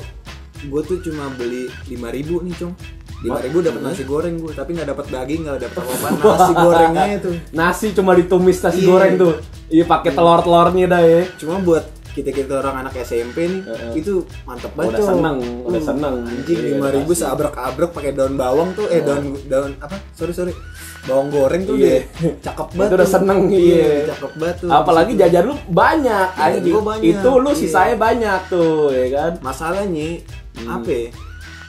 gue 0.63 0.83
tuh 0.83 0.99
cuma 1.03 1.29
beli 1.33 1.69
5000 1.87 1.97
ribu 2.13 2.35
nih 2.41 2.55
cong 2.55 2.75
lima 3.19 3.41
ribu 3.41 3.59
dapat 3.59 3.81
Hmm. 3.81 3.89
nasi 3.89 4.05
goreng 4.05 4.37
gue 4.37 4.53
tapi 4.53 4.71
nggak 4.73 4.89
dapat 4.89 5.07
daging 5.09 5.41
nggak 5.43 5.61
dapat 5.63 5.83
apa 5.83 6.09
nasi 6.37 6.53
gorengnya 6.55 7.05
itu 7.17 7.31
Nasi 7.51 7.87
cuma 7.91 8.13
ditumis 8.13 8.61
nasi 8.61 8.79
Iya. 8.79 8.87
goreng 8.87 9.13
tuh. 9.17 9.35
Iya 9.67 9.85
pakai 9.85 10.11
telur-telurnya 10.13 10.85
dah 10.87 11.03
ya. 11.03 11.23
cuma 11.35 11.59
buat 11.59 11.85
kita 12.17 12.33
kita 12.33 12.53
orang 12.57 12.81
anak 12.81 12.97
SMP 12.99 13.45
nih 13.45 13.61
Heeh. 13.63 13.93
itu 13.95 14.13
mantep 14.43 14.73
banget 14.73 14.97
Udah 14.97 15.05
seneng, 15.07 15.37
udah 15.63 15.77
Uh, 15.77 15.85
seneng. 15.85 16.15
anjing 16.25 16.57
Iya, 16.57 16.69
lima 16.73 16.89
ribu 16.91 17.13
nasi. 17.13 17.21
seabrek 17.21 17.53
abrek 17.55 17.91
pakai 17.93 18.11
daun 18.11 18.35
bawang 18.35 18.73
tuh 18.73 18.89
eh 18.89 18.99
daun 18.99 19.37
daun 19.45 19.77
apa 19.77 20.01
sorry 20.11 20.33
sorry 20.33 20.57
bawang 21.05 21.29
goreng 21.29 21.63
tuh 21.63 21.77
Iya. 21.77 22.03
deh 22.03 22.03
cakep 22.41 22.69
banget 22.73 22.89
Itu 22.89 22.97
udah 22.97 23.11
seneng, 23.13 23.41
iya. 23.47 23.87
cakep 24.09 24.33
banget 24.35 24.57
tuh 24.59 24.69
Apalagi 24.73 25.13
jajan 25.15 25.45
lu 25.45 25.55
banyak 25.69 26.29
Jajan 26.33 26.57
anjing. 26.57 26.75
banyak, 26.81 27.05
Itu 27.13 27.31
lu 27.37 27.47
iya. 27.47 27.59
sisanya 27.59 27.95
banyak 27.97 28.41
tuh, 28.49 28.91
ya 28.91 29.07
kan? 29.13 29.33
masalahnya 29.41 30.09
Hmm. 30.57 30.73
apa 30.73 30.89
ya? 30.89 31.09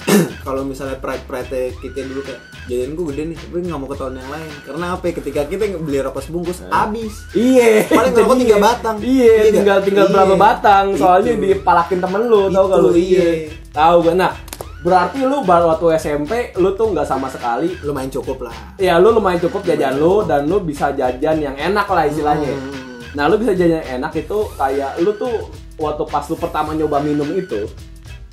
kalau 0.45 0.63
misalnya 0.63 0.95
pride 0.95 1.23
pride 1.23 1.51
kita 1.77 1.99
dulu 2.01 2.21
kayak 2.21 2.39
jajan 2.65 2.91
gue 2.91 3.05
gede 3.07 3.23
nih 3.25 3.37
tapi 3.37 3.57
nggak 3.61 3.77
mau 3.77 3.87
ketahuan 3.87 4.15
yang 4.15 4.29
lain 4.29 4.51
karena 4.61 4.85
apa 4.89 5.03
ya, 5.03 5.13
ketika 5.13 5.41
kita 5.43 5.63
beli 5.77 5.99
rokok 5.99 6.21
sebungkus 6.21 6.57
habis 6.65 7.13
Iya. 7.31 7.87
Paling 7.87 8.13
dia. 8.15 8.35
tiga 8.37 8.57
batang. 8.57 8.95
Iya, 8.97 9.33
Iya 9.41 9.51
tinggal 9.53 9.77
tinggal 9.81 10.05
Iya. 10.05 10.13
berapa 10.13 10.35
batang. 10.35 10.85
Soalnya 10.93 11.31
Itu. 11.33 11.43
dipalakin 11.43 11.99
temen 11.99 12.21
lu, 12.23 12.41
tau 12.49 12.65
gak 12.65 12.79
lu? 12.81 12.89
iya. 12.93 13.27
Tahu 13.69 13.95
gue. 14.01 14.13
Nah, 14.15 14.31
berarti 14.79 15.19
lu 15.21 15.37
baru 15.41 15.65
waktu 15.69 15.85
SMP 15.97 16.31
lu 16.55 16.71
tuh 16.71 16.87
nggak 16.89 17.05
sama 17.05 17.27
sekali. 17.27 17.75
lumayan 17.81 18.07
cukup 18.09 18.47
lah 18.47 18.55
Ya 18.77 18.95
lu 18.97 19.11
lumayan 19.11 19.39
cukup 19.39 19.61
jajan 19.61 19.95
lu 19.95 20.23
dan 20.23 20.45
lu 20.45 20.59
bisa 20.59 20.91
jajan 20.91 21.37
yang 21.37 21.53
enak 21.53 21.85
lah 21.85 22.03
istilahnya. 22.03 22.51
Hmm. 22.51 22.73
Nah, 23.13 23.27
lu 23.27 23.35
bisa 23.35 23.51
jajan 23.53 23.79
yang 23.81 23.89
enak 23.97 24.13
itu 24.17 24.37
kayak 24.53 24.97
lu 24.97 25.11
tuh 25.13 25.51
waktu 25.75 26.03
pas 26.05 26.23
lu 26.23 26.35
pertama 26.35 26.73
nyoba 26.73 26.97
minum 26.99 27.27
itu, 27.31 27.69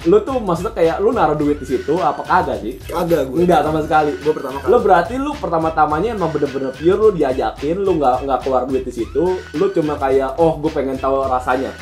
lu 0.04 0.20
tuh 0.20 0.37
maksudnya 0.37 0.73
kayak 0.73 0.96
lu 1.00 1.11
naruh 1.11 1.32
duit 1.32 1.56
di 1.56 1.64
situ 1.64 1.96
apa 1.96 2.20
kagak 2.23 2.61
sih? 2.61 2.76
kagak 2.84 3.25
gue 3.25 3.40
Enggak 3.40 3.64
sama 3.64 3.80
sekali. 3.80 4.12
gue 4.20 4.32
pertama 4.37 4.61
kali 4.61 4.68
Lu 4.68 4.78
berarti 4.78 5.14
lu 5.16 5.32
pertama-tamanya 5.32 6.08
emang 6.12 6.28
bener-bener 6.28 6.76
pure 6.76 6.96
lu 6.96 7.08
diajakin, 7.11 7.76
lu 7.80 7.96
nggak 7.96 8.28
nggak 8.28 8.38
keluar 8.44 8.62
duit 8.68 8.84
di 8.84 8.92
situ, 8.92 9.25
lu 9.56 9.66
cuma 9.73 9.96
kayak 9.96 10.37
oh 10.37 10.61
gue 10.61 10.68
pengen 10.68 11.00
tahu 11.00 11.25
rasanya. 11.25 11.73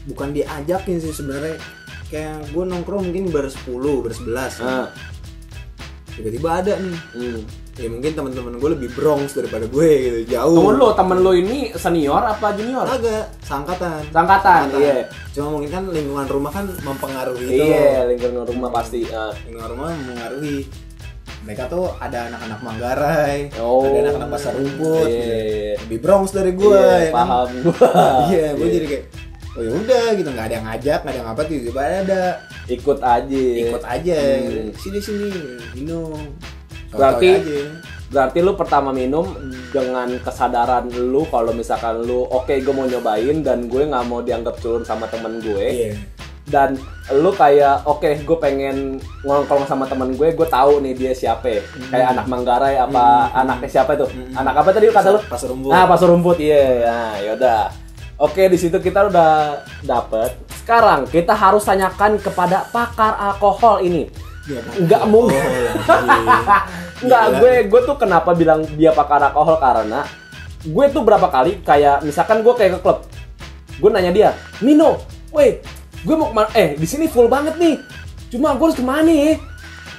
bukan 0.00 0.32
diajakin 0.32 0.96
sih 0.96 1.12
sebenarnya 1.12 1.60
kayak 2.08 2.48
gue 2.50 2.64
nongkrong 2.64 3.12
mungkin 3.12 3.28
ber 3.28 3.46
10 3.46 3.68
ber 4.00 4.10
11 4.10 4.64
Nah, 4.64 4.88
tiba-tiba 6.10 6.48
ada 6.50 6.72
nih 6.80 6.96
hmm. 7.14 7.40
Ya 7.80 7.88
mungkin 7.88 8.12
teman-teman 8.12 8.52
gue 8.54 8.70
lebih 8.70 8.92
bronx 8.92 9.32
daripada 9.32 9.64
gue 9.64 9.88
gitu 9.98 10.18
jauh 10.30 10.52
Temen 10.54 10.74
lu, 10.76 10.88
temen 10.92 11.18
lu 11.18 11.32
ini 11.32 11.58
senior 11.74 12.20
apa 12.20 12.52
junior? 12.52 12.84
kagak 12.84 13.32
sangkatan 13.40 14.04
Sangkatan, 14.06 14.68
iya. 14.76 15.08
cuma 15.32 15.48
mungkin 15.50 15.70
kan 15.70 15.82
lingkungan 15.86 16.26
rumah 16.26 16.52
kan 16.52 16.68
mempengaruhi 16.78 17.40
itu 17.42 17.64
Iya, 17.66 18.04
lingkungan 18.06 18.44
rumah 18.46 18.68
pasti. 18.70 19.08
ah. 19.08 19.32
lingkungan 19.42 19.68
rumah 19.70 19.88
mempengaruhi 19.90 20.68
mereka 21.40 21.64
tuh 21.66 21.88
ada 21.96 22.28
anak-anak 22.28 22.60
Manggarai, 22.60 23.48
Oh. 23.56 23.80
ada 23.82 23.98
anak-anak 24.04 24.28
pasar 24.30 24.52
rumput, 24.52 25.08
Iya, 25.08 25.16
gitu. 25.16 25.32
iya. 25.32 25.74
lebih 25.80 25.98
Bronx 25.98 26.26
dari 26.30 26.52
gue, 26.52 26.68
Iya, 26.68 26.84
ya 26.84 27.00
kan? 27.00 27.16
paham 27.16 27.48
gua. 27.64 27.88
Iya, 28.28 28.46
gue 28.52 28.68
jadi 28.68 28.86
kayak, 28.86 29.04
oh 29.50 29.62
ya 29.62 29.70
udah 29.74 30.04
gitu, 30.14 30.28
nggak 30.28 30.46
ada 30.46 30.54
yang 30.54 30.66
ngajak, 30.68 30.98
nggak 31.00 31.10
ada 31.10 31.18
yang 31.18 31.30
apa, 31.32 31.42
tiba-tiba 31.42 31.80
ada, 31.80 32.22
ikut 32.68 32.98
aja. 33.00 33.44
ikut 33.58 33.82
aja, 33.82 34.18
Hmm. 34.20 34.68
sini 34.76 34.98
sini, 35.00 35.28
minum. 35.72 36.20
Berarti-. 36.94 37.38
Berarti 38.10 38.42
lu 38.42 38.58
pertama 38.58 38.90
minum 38.90 39.22
dengan 39.70 40.10
kesadaran 40.18 40.90
lu 40.90 41.22
kalau 41.30 41.54
misalkan 41.54 42.02
lu 42.02 42.26
oke 42.26 42.50
gue 42.50 42.74
mau 42.74 42.82
nyobain 42.82 43.38
dan 43.38 43.70
gue 43.70 43.86
nggak 43.86 44.04
mau 44.10 44.18
dianggap 44.18 44.58
culun 44.58 44.82
sama 44.82 45.06
temen 45.06 45.38
gue. 45.38 45.66
Iya. 45.70 45.94
dan 46.50 46.74
lu 47.14 47.30
kayak 47.30 47.86
oke 47.86 48.26
gue 48.26 48.38
pengen 48.42 48.98
ngongkrong 49.22 49.70
sama 49.70 49.86
temen 49.86 50.18
gue 50.18 50.34
gue 50.34 50.48
tahu 50.50 50.82
nih 50.82 50.98
dia 50.98 51.12
siapa. 51.14 51.62
Kayak 51.94 52.18
anak 52.18 52.26
Manggarai 52.26 52.74
apa 52.74 53.30
anaknya 53.30 53.70
siapa 53.70 53.94
tuh 53.94 54.10
anak 54.34 54.58
apa 54.58 54.74
tadi 54.74 54.90
kata 54.90 55.14
lu? 55.14 55.20
Pasar 55.30 55.46
rumput. 55.54 55.70
nah 55.70 55.86
pasar 55.86 56.10
rumput 56.10 56.42
iya. 56.42 56.90
Nah, 56.90 57.14
yaudah 57.22 57.70
oke 58.18 58.42
di 58.50 58.58
situ 58.58 58.82
kita 58.82 59.06
udah 59.06 59.62
dapet. 59.86 60.34
Sekarang 60.58 61.06
kita 61.06 61.38
harus 61.38 61.62
tanyakan 61.62 62.18
kepada 62.18 62.66
pakar 62.74 63.14
alkohol 63.14 63.86
ini 63.86 64.10
Iya, 64.48 64.60
nggak 64.88 65.02
mungkin 65.08 65.36
Oh, 65.36 66.00
iya. 66.00 66.58
Nggak, 67.00 67.24
Gila. 67.24 67.38
gue 67.40 67.52
gue 67.72 67.80
tuh 67.88 67.96
kenapa 67.96 68.36
bilang 68.36 68.60
dia 68.76 68.92
pakar 68.92 69.24
alkohol 69.32 69.56
karena 69.56 70.04
gue 70.60 70.84
tuh 70.92 71.00
berapa 71.00 71.32
kali 71.32 71.64
kayak 71.64 72.04
misalkan 72.04 72.44
gue 72.44 72.52
kayak 72.52 72.76
ke 72.76 72.80
klub, 72.84 73.08
gue 73.80 73.88
nanya 73.88 74.12
dia, 74.12 74.30
Mino, 74.60 75.00
weh, 75.32 75.64
gue 76.04 76.14
mau 76.16 76.28
ke 76.28 76.34
mana? 76.36 76.48
Eh, 76.52 76.76
di 76.76 76.84
sini 76.84 77.08
full 77.08 77.32
banget 77.32 77.56
nih. 77.56 77.80
Cuma 78.28 78.52
gue 78.52 78.68
harus 78.68 78.76
ke 78.76 78.84
mana 78.84 79.08
ya? 79.08 79.40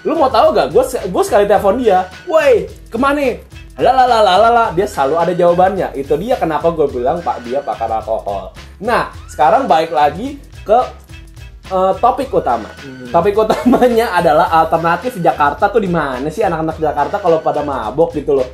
Lu 0.05 0.13
mau 0.13 0.29
tahu 0.29 0.53
gak? 0.53 0.69
Gue 0.69 0.85
gue 0.85 1.23
sekali 1.25 1.49
telepon 1.49 1.81
dia, 1.81 2.05
weh, 2.29 2.69
ke 2.93 2.97
mana? 3.01 3.41
Lalalala, 3.81 4.69
dia 4.77 4.85
selalu 4.85 5.15
ada 5.17 5.33
jawabannya. 5.33 5.97
Itu 5.97 6.13
dia 6.21 6.37
kenapa 6.37 6.69
gue 6.69 6.85
bilang 6.85 7.17
pak 7.25 7.41
dia 7.41 7.65
pakar 7.65 7.89
alkohol. 7.89 8.53
Nah, 8.77 9.09
sekarang 9.25 9.65
balik 9.65 9.89
lagi 9.89 10.37
ke 10.61 10.79
eh, 11.71 11.93
topik 11.97 12.27
utama. 12.29 12.67
Topik 13.07 13.33
utamanya 13.33 14.11
adalah 14.19 14.51
alternatif 14.53 15.15
Jakarta 15.17 15.67
tuh 15.67 15.79
di 15.79 15.87
mana 15.87 16.27
sih 16.27 16.43
anak-anak 16.43 16.77
Jakarta 16.77 17.15
kalau 17.17 17.39
pada 17.39 17.63
mabok 17.63 18.11
gitu 18.13 18.35
loh. 18.35 18.47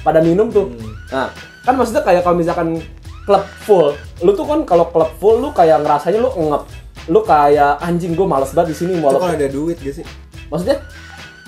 Pada 0.00 0.18
minum 0.18 0.48
tuh. 0.48 0.72
Nah, 1.08 1.28
kan 1.62 1.76
maksudnya 1.76 2.00
kayak 2.00 2.24
kalau 2.24 2.34
misalkan 2.34 2.80
klub 3.22 3.44
full, 3.62 3.94
lu 4.20 4.32
tuh 4.32 4.42
kan 4.42 4.60
kalau 4.64 4.90
klub 4.90 5.12
full 5.16 5.38
lu 5.38 5.52
kayak 5.52 5.78
ngerasanya 5.80 6.18
lu 6.18 6.32
ngep 6.32 6.64
lu 7.06 7.18
kayak 7.20 7.82
anjing 7.82 8.14
gue 8.14 8.22
males 8.22 8.50
banget 8.50 8.74
di 8.74 8.76
sini 8.78 8.92
Itu 8.94 9.10
kalau 9.10 9.26
ada 9.26 9.46
duit 9.46 9.74
gak 9.74 9.90
sih? 9.92 10.06
maksudnya 10.46 10.78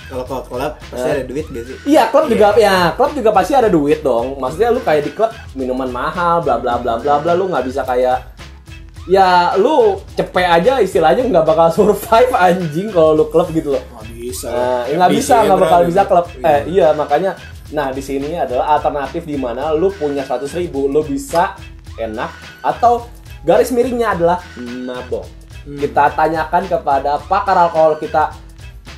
Kalau 0.04 0.22
ke 0.26 0.36
klub 0.46 0.72
pasti 0.76 1.08
Eh. 1.08 1.14
ada 1.16 1.24
duit 1.24 1.46
gak 1.48 1.64
sih? 1.64 1.76
Iya, 1.86 2.02
klub 2.10 2.26
juga 2.26 2.54
ya, 2.54 2.90
klub 2.92 3.14
juga 3.14 3.30
pasti 3.30 3.52
ada 3.54 3.70
duit 3.70 4.02
dong. 4.02 4.36
Maksudnya 4.36 4.68
lu 4.70 4.82
kayak 4.82 5.02
di 5.02 5.10
klub 5.14 5.30
minuman 5.54 5.88
mahal, 5.88 6.42
bla 6.42 6.58
bla 6.58 6.76
bla 6.76 6.98
bla 6.98 7.22
bla, 7.22 7.32
lu 7.32 7.46
nggak 7.48 7.64
bisa 7.64 7.82
kayak 7.82 8.33
ya 9.04 9.52
lu 9.60 10.00
cepet 10.16 10.46
aja 10.48 10.80
istilahnya 10.80 11.28
nggak 11.28 11.44
bakal 11.44 11.68
survive 11.68 12.32
anjing 12.32 12.88
kalau 12.88 13.12
lu 13.12 13.24
klub 13.28 13.48
gitu 13.52 13.76
loh. 13.76 13.82
Nggak 13.92 14.06
bisa. 14.16 14.48
Ya 14.88 14.94
nggak 14.96 15.12
bisa, 15.12 15.34
nggak 15.44 15.60
bakal 15.60 15.80
bisa 15.84 16.02
klub. 16.08 16.26
Iya. 16.32 16.44
Eh 16.48 16.60
iya 16.72 16.88
makanya, 16.96 17.30
nah 17.72 17.92
di 17.92 18.00
sini 18.00 18.36
adalah 18.36 18.80
alternatif 18.80 19.28
di 19.28 19.36
mana 19.36 19.76
lu 19.76 19.92
punya 19.92 20.24
100 20.24 20.48
ribu, 20.56 20.88
lu 20.88 21.04
bisa 21.04 21.56
enak 22.00 22.30
atau 22.64 23.06
garis 23.44 23.70
miringnya 23.70 24.16
adalah 24.16 24.38
mabok. 24.56 25.28
Hmm. 25.64 25.80
Kita 25.80 26.12
tanyakan 26.12 26.64
kepada 26.68 27.20
pakar 27.24 27.56
alkohol 27.68 28.00
kita, 28.00 28.32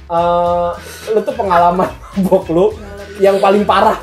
eh 0.06 0.70
lu 1.14 1.20
tuh 1.22 1.34
pengalaman 1.34 1.90
mabok 2.14 2.46
lu 2.54 2.66
yang 3.18 3.42
paling 3.42 3.66
parah. 3.66 3.98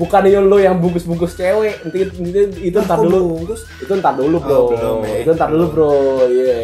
Bukan 0.00 0.20
lu 0.48 0.56
yang 0.56 0.80
bungkus-bungkus 0.80 1.36
cewek, 1.36 1.84
nanti 1.84 2.08
itu, 2.08 2.16
itu 2.56 2.78
Ah, 2.80 2.88
ntar 2.88 2.98
dulu. 2.98 3.36
bungkus? 3.36 3.68
Itu 3.76 3.92
ntar 4.00 4.16
dulu 4.16 4.40
bro. 4.40 4.56
Oh, 4.56 4.68
belum, 4.72 4.98
ya. 5.04 5.16
Itu 5.20 5.30
ntar 5.36 5.52
dulu 5.52 5.66
bro. 5.68 5.92
Iya. 6.24 6.56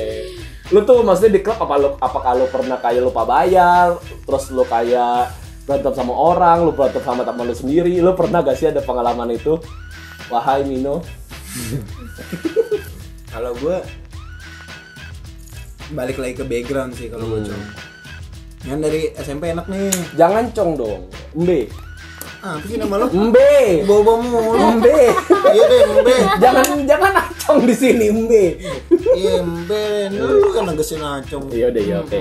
Lu 0.73 0.81
tuh 0.83 1.05
maksudnya 1.05 1.37
di 1.37 1.41
klub 1.45 1.61
apa 1.61 1.75
lu 1.77 1.89
apa 1.95 2.19
kalau 2.19 2.49
pernah 2.49 2.81
kayak 2.81 3.05
lupa 3.05 3.23
bayar, 3.23 4.01
terus 4.25 4.49
lu 4.51 4.65
kayak 4.65 5.31
berantem 5.63 5.93
sama 5.93 6.17
orang, 6.17 6.65
lu 6.65 6.73
berantem 6.73 7.05
sama 7.05 7.23
teman 7.23 7.45
lu 7.45 7.53
sendiri, 7.53 8.01
lu 8.01 8.17
pernah 8.17 8.41
gak 8.41 8.57
sih 8.57 8.67
ada 8.67 8.81
pengalaman 8.81 9.31
itu? 9.31 9.61
Wahai 10.27 10.65
Mino. 10.65 11.05
Kalau 13.31 13.53
gue 13.55 13.77
balik 15.89 16.17
lagi 16.17 16.35
ke 16.35 16.45
background 16.45 16.93
sih 16.93 17.07
kalau 17.07 17.31
gue 17.31 17.41
Hmm. 17.41 17.49
cong. 17.49 17.65
Yang 18.67 18.79
dari 18.83 19.03
SMP 19.15 19.43
enak 19.53 19.67
nih. 19.69 19.87
Jangan 20.17 20.45
cong 20.51 20.71
dong. 20.75 21.01
Mbe. 21.37 21.71
Ah, 22.41 22.57
sih 22.63 22.77
nama 22.77 22.97
lo? 22.99 23.07
Mbe. 23.09 23.85
Bobo 23.85 24.21
mulu. 24.21 24.79
Mbe. 24.79 24.99
Iya 25.51 25.65
deh, 25.67 25.81
Mbe. 25.99 26.15
jangan 26.39 26.67
jangan 26.85 27.13
acong 27.17 27.61
di 27.65 27.75
sini, 27.75 28.07
Mbe. 28.09 28.45
Iya, 29.15 29.41
Mbe. 29.43 29.85
Lu 30.15 30.53
kan 30.53 30.69
negesin 30.69 31.01
acong. 31.01 31.49
Iya 31.51 31.71
udah 31.71 31.83
ya 31.83 31.97
oke. 32.01 32.21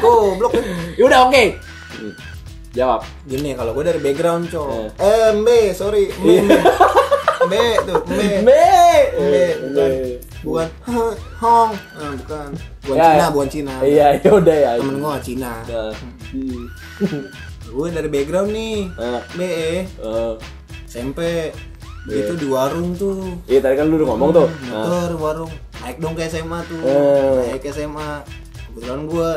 Goblok. 0.00 0.52
Ya 0.94 1.04
udah 1.04 1.20
oke. 1.26 1.44
Hmm. 1.98 2.12
Jawab. 2.70 3.02
Gini 3.26 3.52
kalau 3.52 3.74
gue 3.74 3.84
dari 3.84 3.98
background 3.98 4.46
cong. 4.48 4.94
Eh. 4.94 5.02
Eh, 5.02 5.28
Mbe, 5.34 5.58
sorry. 5.74 6.06
Mbe, 6.14 6.30
Iya. 6.30 6.42
Mbe. 6.46 6.58
Mbe 7.40 7.62
tuh, 7.82 8.00
Mbe. 8.06 8.26
Mbe. 8.44 8.62
Mbe, 9.68 9.86
bukan. 10.40 10.68
Hong. 11.40 11.70
Ah, 11.98 12.12
bukan. 12.14 12.48
Bukan 12.80 12.96
Ya, 12.96 13.04
Cina, 13.04 13.18
ya. 13.18 13.26
bukan 13.28 13.48
Cina. 13.50 13.72
Iya, 13.82 14.06
ya 14.22 14.30
udah 14.32 14.56
ya. 14.56 14.70
Temen 14.78 14.96
gue 14.96 15.14
Cina. 15.20 15.52
Hmm. 17.70 17.76
Gue 17.76 17.86
dari 17.88 18.08
background 18.08 18.50
nih. 18.50 18.76
Ah. 18.96 19.22
Be, 19.32 19.46
Eh, 19.86 20.32
SMP. 20.84 21.54
Begitu 22.02 22.32
di 22.34 22.46
warung 22.46 22.92
tuh. 22.92 23.38
Iya 23.44 23.60
tadi 23.60 23.74
kan 23.74 23.86
lu 23.86 23.94
udah 23.94 24.08
ngomong 24.10 24.30
tuh. 24.34 24.48
Hmm, 24.48 24.66
Nah. 24.66 24.82
motor 24.82 25.12
warung 25.16 25.52
naik 25.80 25.96
dong 25.96 26.12
ke 26.12 26.22
SMA 26.24 26.58
tuh 26.62 26.80
Eh. 26.80 27.40
naik 27.48 27.62
ke 27.62 27.70
SMA 27.70 28.20
kebetulan 28.66 29.00
gue 29.02 29.30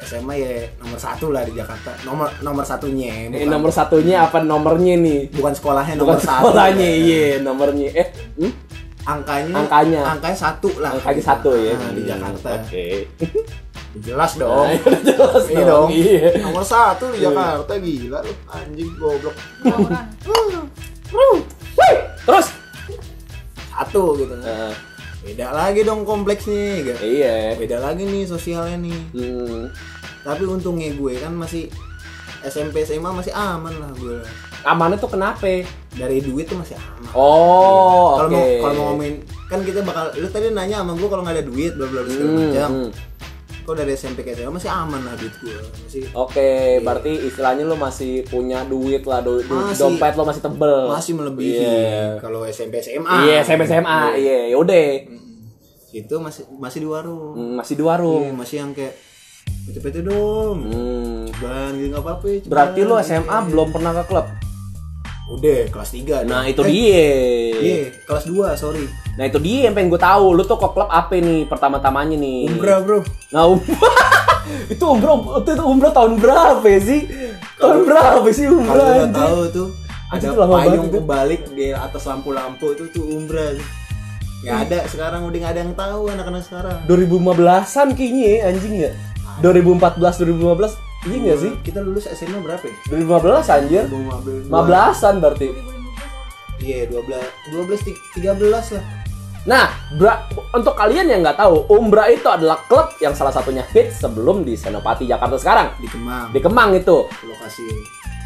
SMA 0.00 0.34
ya 0.36 0.50
nomor 0.78 0.94
satu 0.96 1.26
lah 1.28 1.42
di 1.42 1.52
Jakarta 1.52 1.90
nomor 2.02 2.30
nomor 2.40 2.62
satunya 2.62 3.26
Ini 3.26 3.34
bukan, 3.34 3.50
nomor 3.50 3.70
satunya 3.70 4.22
apa 4.22 4.38
nomornya 4.40 4.94
nih? 4.96 5.26
bukan 5.28 5.52
sekolahnya 5.52 5.94
Bukan 5.96 6.14
nomor 6.14 6.22
satu 6.22 6.42
sekolahnya, 6.46 6.88
iya 6.96 7.26
nomornya. 7.38 7.88
Eh, 7.92 8.06
hmm? 8.38 8.52
angkanya 9.04 9.54
Angkanya. 9.58 10.00
angkanya 10.08 10.38
satu 10.38 10.70
lah 10.78 10.94
Angkanya 10.94 11.22
satu 11.24 11.50
ya 11.52 11.74
Nah, 11.74 11.90
di 11.90 12.02
Jakarta 12.04 12.48
Oke. 12.56 12.86
jelas 14.00 14.32
Nah, 14.34 14.40
dong 14.40 14.66
ya 14.72 14.80
udah 14.80 15.02
jelas 15.02 15.44
Iya 15.44 15.58
dong. 15.58 15.68
dong. 15.68 15.88
Iya. 15.90 16.28
nomor 16.40 16.64
satu 16.64 17.04
di 17.08 17.18
Jakarta 17.20 17.72
gila 17.76 18.18
lu 18.20 18.32
anjing 18.46 18.90
goblok 18.94 19.36
Terus? 22.20 22.46
satu 23.70 24.02
gitu 24.16 24.34
Nah, 24.36 24.74
beda 25.20 25.46
lagi 25.50 25.80
dong 25.82 26.02
kompleksnya 26.02 26.66
gitu. 26.84 27.00
iya. 27.00 27.54
beda 27.54 27.78
lagi 27.80 28.02
nih 28.02 28.24
sosialnya 28.24 28.76
nih 28.76 28.98
Hmm. 29.12 29.70
tapi 30.20 30.42
untungnya 30.44 30.92
gue 30.92 31.14
kan 31.16 31.30
masih 31.30 31.70
SMP 32.40 32.82
SMA 32.82 33.06
masih 33.08 33.30
aman 33.30 33.72
lah 33.72 33.90
gue 33.94 34.18
Amannya 34.60 34.94
tuh 34.96 35.06
kenapa? 35.08 35.62
dari 35.90 36.18
duit 36.18 36.44
tuh 36.44 36.54
masih 36.54 36.74
aman 36.74 37.10
Oh, 37.10 38.14
kalau 38.16 38.28
oke. 38.28 38.34
mau 38.34 38.46
kalau 38.60 38.74
mau 38.74 38.84
ngomongin 38.88 39.14
kan 39.46 39.60
kita 39.62 39.80
bakal 39.80 40.10
lu 40.12 40.28
tadi 40.28 40.48
nanya 40.48 40.82
sama 40.82 40.92
gue 40.92 41.08
kalau 41.08 41.22
nggak 41.22 41.34
ada 41.34 41.44
duit 41.44 41.72
bla 41.72 41.86
bla 41.86 42.00
bla 42.00 42.10
segala 42.10 42.28
Hmm, 42.28 42.42
macam 42.44 42.68
hmm. 42.70 42.90
Kok 43.68 43.76
dari 43.76 43.92
SMP 43.92 44.24
ke 44.24 44.32
SMA 44.32 44.48
masih 44.50 44.72
aman 44.72 44.96
lah 45.02 45.12
duit 45.12 45.34
gue 45.36 45.52
masih 45.78 46.08
Oke, 46.14 46.48
berarti 46.80 47.12
istilahnya 47.22 47.62
lu 47.62 47.76
masih 47.76 48.24
punya 48.24 48.64
duit 48.64 49.04
lah, 49.04 49.20
du- 49.20 49.44
du- 49.44 49.60
Masih. 49.62 49.76
dompet 49.84 50.16
lo 50.16 50.24
masih 50.24 50.40
tebel. 50.40 50.88
masih 50.88 51.12
melebihi 51.14 51.60
Iya. 51.60 52.16
kalau 52.16 52.40
SMP 52.42 52.80
SMA 52.80 53.16
Iya, 53.22 53.36
SMP 53.42 53.68
SMA, 53.68 54.16
iya, 54.16 54.38
yaudah. 54.48 55.04
itu 55.90 56.14
masih 56.16 56.48
masih 56.54 56.78
di 56.78 56.88
warung 56.88 57.32
Hmm, 57.34 57.52
masih 57.56 57.74
di 57.74 57.82
warung. 57.82 58.22
Iya, 58.22 58.32
masih 58.34 58.56
yang 58.58 58.70
kayak 58.72 58.94
PT-PT 59.66 59.96
dong 60.02 60.56
Hmm. 60.62 61.24
Bang, 61.34 61.76
gitu 61.76 61.92
apa-apa 61.94 62.24
ya, 62.26 62.38
Berarti 62.42 62.80
lu 62.82 62.96
SMA 62.98 63.36
belum 63.46 63.68
pernah 63.68 63.92
ke 63.94 64.04
klub. 64.06 64.26
Udah 65.28 65.68
kelas 65.68 65.90
3 65.92 66.24
Nah, 66.24 66.48
itu 66.48 66.64
dia. 66.64 67.04
iya 67.54 67.78
kelas 68.02 68.24
2 68.24 68.56
sorry 68.56 68.88
Nah, 69.14 69.26
itu 69.26 69.36
dia 69.38 69.68
yang 69.68 69.74
pengen 69.74 69.90
gue 69.90 69.98
tahu. 69.98 70.30
Lu 70.30 70.42
tuh 70.42 70.56
ke 70.56 70.68
klub 70.70 70.86
apa 70.86 71.14
nih 71.14 71.44
pertama-tamanya 71.44 72.16
nih? 72.16 72.48
umrah 72.48 72.78
bro 72.80 73.02
Nah, 73.28 73.44
um- 73.44 73.60
itu 74.72 74.80
umroh 74.80 75.42
itu, 75.42 75.50
itu 75.52 75.64
umroh 75.64 75.92
tahun 75.92 76.16
berapa 76.16 76.70
sih? 76.80 77.00
Tahun 77.60 77.78
berapa 77.84 78.28
sih 78.30 78.46
kalau 78.48 78.58
umroh? 78.64 78.78
udah 78.78 79.04
anjing? 79.04 79.12
tahu 79.12 79.40
tuh 79.52 79.68
ada 80.08 80.28
payung 80.32 80.88
kebalik 80.88 81.42
di 81.52 81.66
atas 81.68 82.08
lampu-lampu 82.08 82.72
itu 82.72 82.88
tuh 82.88 83.04
umrah 83.12 83.52
nggak 84.38 84.58
ada 84.64 84.78
sekarang 84.88 85.26
udah 85.26 85.36
nggak 85.36 85.52
ada 85.52 85.60
yang 85.60 85.74
tahu 85.74 86.02
anak-anak 86.08 86.42
sekarang 86.46 86.78
2015-an 86.88 87.86
kayaknya 87.92 88.24
ya, 88.24 88.38
anjing 88.48 88.74
ya. 88.78 88.90
2014 89.44 89.98
2015 90.00 90.87
iya 91.04 91.16
nggak 91.20 91.38
sih? 91.38 91.52
kita 91.62 91.78
lulus 91.78 92.08
SMA 92.08 92.38
berapa 92.38 92.64
ya 92.64 92.76
2015 92.90 93.54
anjir. 93.54 93.84
2015 93.86 94.50
15-an 94.50 95.14
berarti. 95.18 95.48
iya 96.58 96.80
12 96.84 97.06
12 97.54 97.94
13 98.16 98.74
lah 98.74 98.84
Nah, 99.46 99.64
bra- 99.96 100.28
untuk 100.52 100.76
kalian 100.76 101.08
yang 101.08 101.24
nggak 101.24 101.40
tahu, 101.40 101.64
Umbra 101.70 102.04
itu 102.06 102.26
adalah 102.26 102.60
klub 102.68 102.92
yang 102.98 103.16
salah 103.16 103.32
satunya 103.32 103.64
hits 103.64 103.96
sebelum 103.98 104.44
di 104.44 104.52
Senopati 104.52 105.08
Jakarta 105.08 105.40
sekarang. 105.40 105.72
di 105.78 105.88
Kemang 105.88 106.28
Di 106.28 106.40
Kemang 106.42 106.70
itu. 106.74 107.08
lokasi 107.24 107.64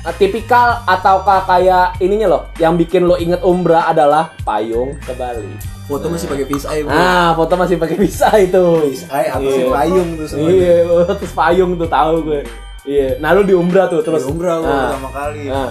Eh, 0.03 0.15
tipikal 0.19 0.83
ataukah 0.83 1.47
kayak 1.47 2.03
ininya 2.03 2.27
loh, 2.27 2.43
yang 2.59 2.75
bikin 2.75 3.07
lo 3.07 3.15
inget 3.15 3.39
Umbra 3.41 3.87
adalah 3.87 4.35
payung 4.43 4.99
kebalik. 4.99 5.47
Foto 5.85 6.07
masih 6.07 6.27
pakai 6.27 6.47
fish 6.47 6.65
eye 6.65 6.83
bro 6.83 6.91
Ah, 6.91 7.31
foto 7.33 7.55
masih 7.55 7.77
pakai 7.77 7.97
bisa 7.97 8.29
itu. 8.37 8.65
fish 8.87 9.05
eye 9.09 9.29
atasnya 9.29 9.53
Iya. 9.61 9.73
payung 9.73 10.09
tuh 10.15 10.27
semuanya 10.27 10.55
Iya, 10.55 10.77
terus 11.19 11.33
payung 11.33 11.73
tuh 11.75 11.89
tahu 11.89 12.15
gue. 12.25 12.41
Iya, 12.83 13.09
nah 13.19 13.31
lu 13.31 13.43
di 13.43 13.53
Umbra 13.53 13.87
tuh 13.87 14.01
terus. 14.01 14.23
Di 14.23 14.29
umrah 14.29 14.59
gua 14.59 14.67
Nah, 14.67 14.83
pertama 14.91 15.11
kali 15.13 15.43
nah. 15.47 15.71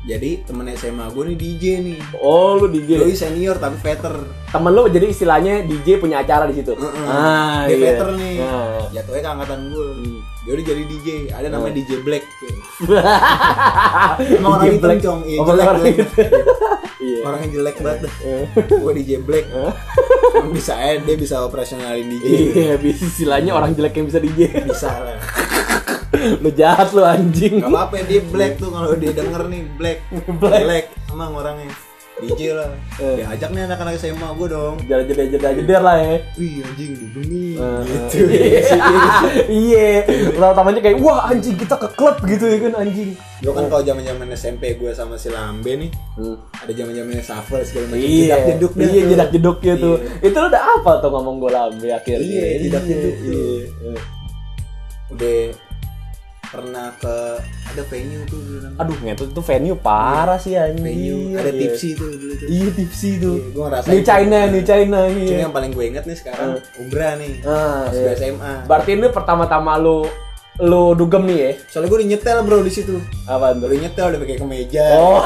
jadi 0.00 0.30
temen 0.40 0.64
SMA 0.72 1.06
gue 1.06 1.22
nih 1.26 1.36
DJ 1.36 1.64
nih 1.80 1.98
Oh, 2.16 2.56
lu 2.56 2.66
DJ. 2.66 2.90
Doi 2.98 3.12
senior 3.12 3.54
tapi 3.56 3.76
veter 3.76 4.14
Temen 4.48 4.70
lu 4.70 4.86
jadi 4.86 5.06
istilahnya 5.06 5.62
DJ 5.62 5.98
punya 5.98 6.18
acara 6.18 6.46
di 6.46 6.54
situ. 6.54 6.72
Heeh. 6.72 7.04
Ah, 7.04 7.62
dia 7.64 7.72
iya. 7.72 7.84
veter 7.92 8.08
nih 8.14 8.34
Nah. 8.36 8.82
jatuhnya 8.88 9.20
ke 9.20 9.30
angkatan 9.30 9.60
gue 9.68 9.88
Hmm. 9.92 10.18
Dia 10.48 10.56
udah 10.56 10.64
jadi 10.64 10.82
DJ 10.82 11.08
ada 11.28 11.48
namanya 11.52 11.76
DJ 11.76 12.00
Black. 12.00 12.24
Emang 14.32 14.52
orang 14.54 14.64
DJ 14.66 14.80
Black. 14.80 14.98
cong 14.98 15.20
iya 15.22 15.38
Oh, 15.38 15.44
jelek 15.46 15.66
orang 15.66 15.82
jelek. 15.84 15.96
Iya. 16.98 17.22
orang 17.22 17.40
yang 17.44 17.52
jelek 17.54 17.76
banget. 17.78 18.10
Gue 18.80 18.92
DJ 18.96 19.10
Black. 19.20 19.44
Emang 20.34 20.50
bisa 20.50 20.72
aja 20.74 20.98
dia 20.98 21.14
bisa 21.14 21.44
operasionalin 21.44 22.08
DJ 22.08 22.24
Iya, 22.24 22.74
bisa. 22.74 23.04
Istilahnya 23.04 23.52
orang 23.52 23.76
jelek 23.76 23.92
yang 23.94 24.06
bisa 24.08 24.18
DJ. 24.18 24.40
bisa 24.64 24.88
lah. 24.88 25.20
Lu 26.40 26.50
jahat 26.50 26.90
lu 26.90 27.04
anjing. 27.04 27.60
Gak 27.60 27.68
apa-apa 27.68 28.02
dia 28.02 28.24
black 28.24 28.56
tuh 28.56 28.72
kalau 28.72 28.96
dia 28.96 29.12
denger 29.12 29.46
nih 29.46 29.62
black. 29.76 29.98
Black. 30.40 30.62
Black. 30.64 30.84
Emang 31.06 31.36
orangnya 31.36 31.68
DJ 32.20 32.42
lah 32.52 32.70
Eh. 32.98 33.14
Diajak 33.16 33.50
nih 33.50 33.62
anak-anak 33.64 33.94
SMA 33.94 34.28
gue 34.32 34.48
dong 34.48 34.74
Jeder 34.80 35.00
jeder 35.04 35.26
jeder 35.28 35.52
jeder 35.54 35.80
lah 35.80 35.96
ya. 35.96 36.16
Wih 36.34 36.60
anjing 36.60 36.90
duduk 36.96 37.24
nih 37.24 37.50
Eh, 37.54 37.80
Gitu 37.84 38.18
Iya. 39.64 39.88
Pertamanya 40.32 40.80
kayak 40.80 40.98
wah 40.98 41.26
anjing 41.26 41.54
kita 41.54 41.74
ke 41.74 41.88
klub 41.92 42.16
gitu 42.22 42.44
ya 42.44 42.58
kan 42.60 42.72
anjing. 42.80 43.14
Gue 43.38 43.52
kan 43.52 43.64
kalau 43.66 43.82
zaman 43.82 44.02
zaman 44.02 44.26
SMP 44.32 44.74
gue 44.74 44.90
sama 44.90 45.14
si 45.14 45.28
Lambe 45.28 45.72
nih 45.76 45.90
Hmm. 46.14 46.34
Ada 46.52 46.72
zaman 46.74 46.92
zamannya 46.92 47.22
shuffle 47.22 47.62
segala 47.62 47.86
macam 47.88 48.02
Iya, 48.02 48.18
jedak 48.26 48.42
jeduk 48.48 48.72
dah 48.74 48.82
iya 48.84 49.02
jedak 49.06 49.28
jeduknya 49.30 49.74
tuh. 49.76 49.96
Iya. 49.96 50.26
Itu 50.26 50.36
lu 50.36 50.46
udah 50.48 50.62
apa 50.74 50.92
tuh 50.98 51.08
ngomong 51.08 51.34
gue 51.38 51.50
lambe 51.50 51.88
akhirnya? 51.88 52.26
Iya, 52.26 52.46
jedak 52.60 52.82
jeduk 52.84 53.14
tuh. 53.16 53.30
Iya. 53.30 53.94
Udah 55.08 55.38
pernah 56.42 56.88
ke 56.94 57.16
ada 57.78 57.86
venue 57.86 58.22
tuh 58.26 58.38
dulu 58.38 58.58
namanya. 58.60 58.80
Aduh, 58.80 58.96
ngetut 59.00 59.28
itu 59.30 59.40
venue 59.40 59.76
parah 59.76 60.34
sih 60.36 60.52
anjing. 60.52 60.82
venue 60.82 61.20
ada 61.32 61.46
Iya. 61.46 61.60
tipsy 61.60 61.88
tuh 61.94 62.10
dulu 62.10 62.34
tuh 62.34 62.46
Iya, 62.48 62.68
tipsy 62.72 63.10
tuh. 63.16 63.34
Iya, 63.36 63.46
gua 63.48 63.64
ngerasain 63.64 63.88
New 63.88 64.02
China. 64.02 64.38
New 64.48 64.64
China 64.64 64.98
Cuma 65.06 65.18
iya. 65.20 65.38
yang 65.40 65.54
paling 65.54 65.70
gue 65.70 65.84
inget 65.86 66.04
nih 66.04 66.16
sekarang 66.16 66.48
Umbra 66.76 67.08
nih 67.14 67.32
Ah, 67.40 67.86
pas 67.86 67.92
iya. 67.92 68.02
gue 68.02 68.14
SMA 68.16 68.54
Berarti 68.64 68.90
ini 68.92 69.06
pertama-tama 69.08 69.72
lu 69.76 70.02
lu 70.58 70.90
dugem 70.92 71.22
nih 71.22 71.38
ya? 71.38 71.50
soalnya 71.68 71.86
gue 71.88 71.98
nyetel 72.04 72.38
bro 72.42 72.58
di 72.60 72.72
situ 72.72 72.98
Gue 72.98 73.30
tuh? 73.30 73.62
udah 73.62 73.78
nyetel 73.78 74.06
udah 74.08 74.18
pakai 74.18 74.36
kemeja 74.36 74.84
Oh, 74.92 75.22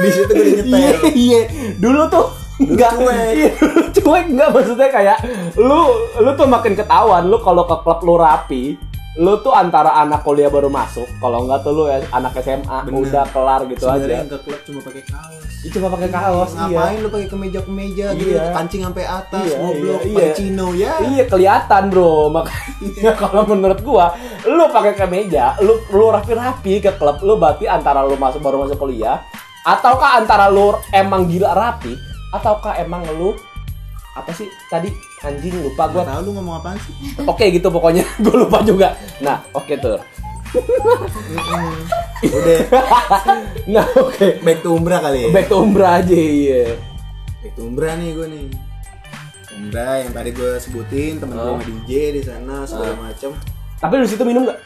di 0.00 0.08
situ 0.08 0.30
gue 0.30 0.44
iya, 0.48 0.56
nyetel 0.56 1.12
iya. 1.12 1.42
Dulu 1.76 2.02
tuh 2.08 2.26
enggak 2.60 2.92
cuek. 2.94 3.32
Iya, 3.36 3.50
cuek 3.94 4.24
enggak 4.30 4.48
maksudnya 4.50 4.88
kayak 4.88 5.18
lu 5.56 5.80
lu 6.16 6.30
tuh 6.32 6.44
makin 6.46 6.72
ketahuan 6.74 7.24
lu 7.24 7.36
kalau 7.38 7.64
ke 7.64 7.76
klub 7.78 8.00
lu 8.00 8.16
rapi 8.16 8.76
lu 9.18 9.42
tuh 9.42 9.50
antara 9.50 9.90
anak 9.98 10.22
kuliah 10.22 10.46
baru 10.46 10.70
masuk 10.70 11.02
kalau 11.18 11.42
enggak 11.42 11.66
tuh 11.66 11.74
lu 11.74 11.90
ya 11.90 11.98
anak 12.14 12.30
SMA 12.38 12.78
Bener. 12.86 12.94
udah 12.94 13.24
kelar 13.34 13.60
gitu 13.66 13.82
sebenarnya 13.90 14.06
aja 14.06 14.14
yang 14.22 14.30
ke 14.30 14.38
klub 14.46 14.60
cuma 14.62 14.80
pakai 14.86 15.02
kaos 15.02 15.42
Itu 15.60 15.72
cuma 15.76 15.88
pakai 15.90 16.10
kaos 16.14 16.50
iya 16.54 16.62
ngapain 16.70 16.98
lu 17.02 17.08
pakai 17.10 17.28
kemeja 17.28 17.60
kemeja 17.66 18.06
gitu 18.14 18.30
Iya. 18.38 18.54
kancing 18.54 18.82
sampai 18.86 19.04
atas 19.10 19.44
Iya, 19.50 19.56
ngoblok 19.58 20.00
iya, 20.06 20.14
pakai 20.14 20.22
iya. 20.30 20.34
chino 20.38 20.66
ya 20.78 20.92
Iya 21.02 21.24
kelihatan 21.26 21.82
bro 21.90 22.14
makanya 22.38 23.12
kalau 23.18 23.42
menurut 23.50 23.80
gua 23.82 24.06
lu 24.46 24.64
pakai 24.70 24.94
kemeja 24.94 25.58
lu 25.58 25.74
lu 25.90 26.06
rapi-rapi 26.14 26.78
ke 26.78 26.94
klub 26.94 27.18
lu 27.26 27.34
berarti 27.34 27.66
antara 27.66 28.06
lu 28.06 28.14
masuk 28.14 28.38
baru 28.38 28.62
masuk 28.62 28.78
kuliah 28.78 29.26
ataukah 29.66 30.22
antara 30.22 30.46
lu 30.46 30.70
emang 30.94 31.26
gila 31.26 31.50
rapi 31.50 31.98
ataukah 32.30 32.78
emang 32.78 33.02
lu 33.18 33.34
apa 34.14 34.30
sih 34.30 34.46
tadi 34.70 35.09
anjing 35.20 35.54
lupa 35.56 35.84
gua. 35.86 36.02
Tahu 36.02 36.20
lu 36.24 36.30
ngomong 36.34 36.54
apaan 36.58 36.76
sih. 36.80 36.94
Oke 37.22 37.48
gitu 37.50 37.68
pokoknya. 37.68 38.04
Gua 38.24 38.36
lupa 38.40 38.58
juga. 38.60 38.96
Nah 39.20 39.44
oke 39.52 39.74
tuh. 39.76 40.00
Udah. 42.24 42.58
Nah 43.72 43.86
oke. 43.94 44.40
Back 44.40 44.58
to 44.60 44.72
umrah 44.72 44.98
kali 45.00 45.18
ya? 45.24 45.30
Back 45.30 45.46
to 45.46 45.56
umrah 45.58 46.00
aja 46.00 46.16
iya. 46.16 46.74
Back 47.38 47.52
to 47.54 47.62
umrah 47.62 47.94
nih 47.94 48.10
gue 48.12 48.26
nih. 48.26 48.46
Umrah 49.52 49.94
yang 50.00 50.10
tadi 50.10 50.30
gue 50.30 50.52
sebutin 50.58 51.20
temen 51.20 51.34
gue 51.34 51.44
Oh. 51.44 51.54
sama 51.54 51.64
DJ 51.66 51.90
di 52.16 52.22
sana 52.24 52.64
segala 52.64 52.96
macam 52.98 53.36
tapi 53.76 53.96
lu 53.96 54.04
situ 54.04 54.20
minum 54.22 54.44
nggak 54.44 54.60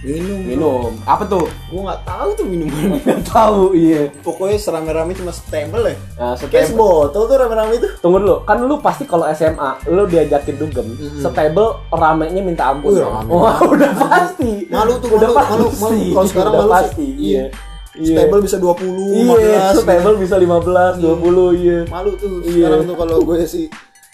minum 0.00 0.40
minum 0.40 0.96
apa 1.04 1.24
tuh 1.24 1.44
gue 1.44 1.76
nggak 1.78 2.02
tahu 2.02 2.28
tuh 2.32 2.44
minuman 2.44 2.96
nggak 2.98 3.20
tahu 3.22 3.72
iya 3.72 4.08
pokoknya 4.20 4.56
serame-rame 4.56 5.12
cuma 5.12 5.28
stempel 5.28 5.84
ya 5.84 5.96
nah, 6.16 6.32
kayak 6.34 6.50
setem- 6.64 6.72
sebotol 6.72 7.22
tuh 7.24 7.36
rame-rame 7.36 7.74
tuh 7.76 7.92
Tunggu 8.00 8.18
dulu, 8.18 8.36
kan 8.42 8.56
lu 8.58 8.80
pasti 8.80 9.04
kalau 9.04 9.28
SMA 9.28 9.70
lu 9.86 10.04
diajakin 10.04 10.56
dugem, 10.56 10.88
setable 11.14 11.84
ramenya 11.90 12.40
minta 12.40 12.72
ampun. 12.72 12.96
Dong. 12.96 13.12
rame 13.12 13.28
Wah, 13.30 13.60
udah 13.60 13.92
pasti. 13.92 14.64
malu 14.66 14.96
tuh 14.96 15.08
udah 15.12 15.28
malu 15.28 15.36
pasti. 15.36 15.52
malu 15.52 15.66
malu 15.70 16.00
kalau 16.10 16.26
sekarang 16.26 16.52
udah 16.54 16.62
malu 16.62 16.72
pasti. 16.74 17.06
Iya. 17.12 17.44
Iya. 17.92 18.14
stable 18.16 18.40
bisa 18.40 18.56
20 18.56 18.80
Iya, 19.12 19.74
15 19.76 19.82
stable 19.82 20.14
bisa 20.16 20.36
15, 20.38 20.92
20, 20.96 21.60
iya. 21.60 21.78
malu 21.86 22.10
tuh 22.14 22.40
Iya. 22.40 22.54
sekarang 22.56 22.80
tuh 22.86 22.96
kalau 22.96 23.16
gue 23.20 23.38
sih 23.44 23.66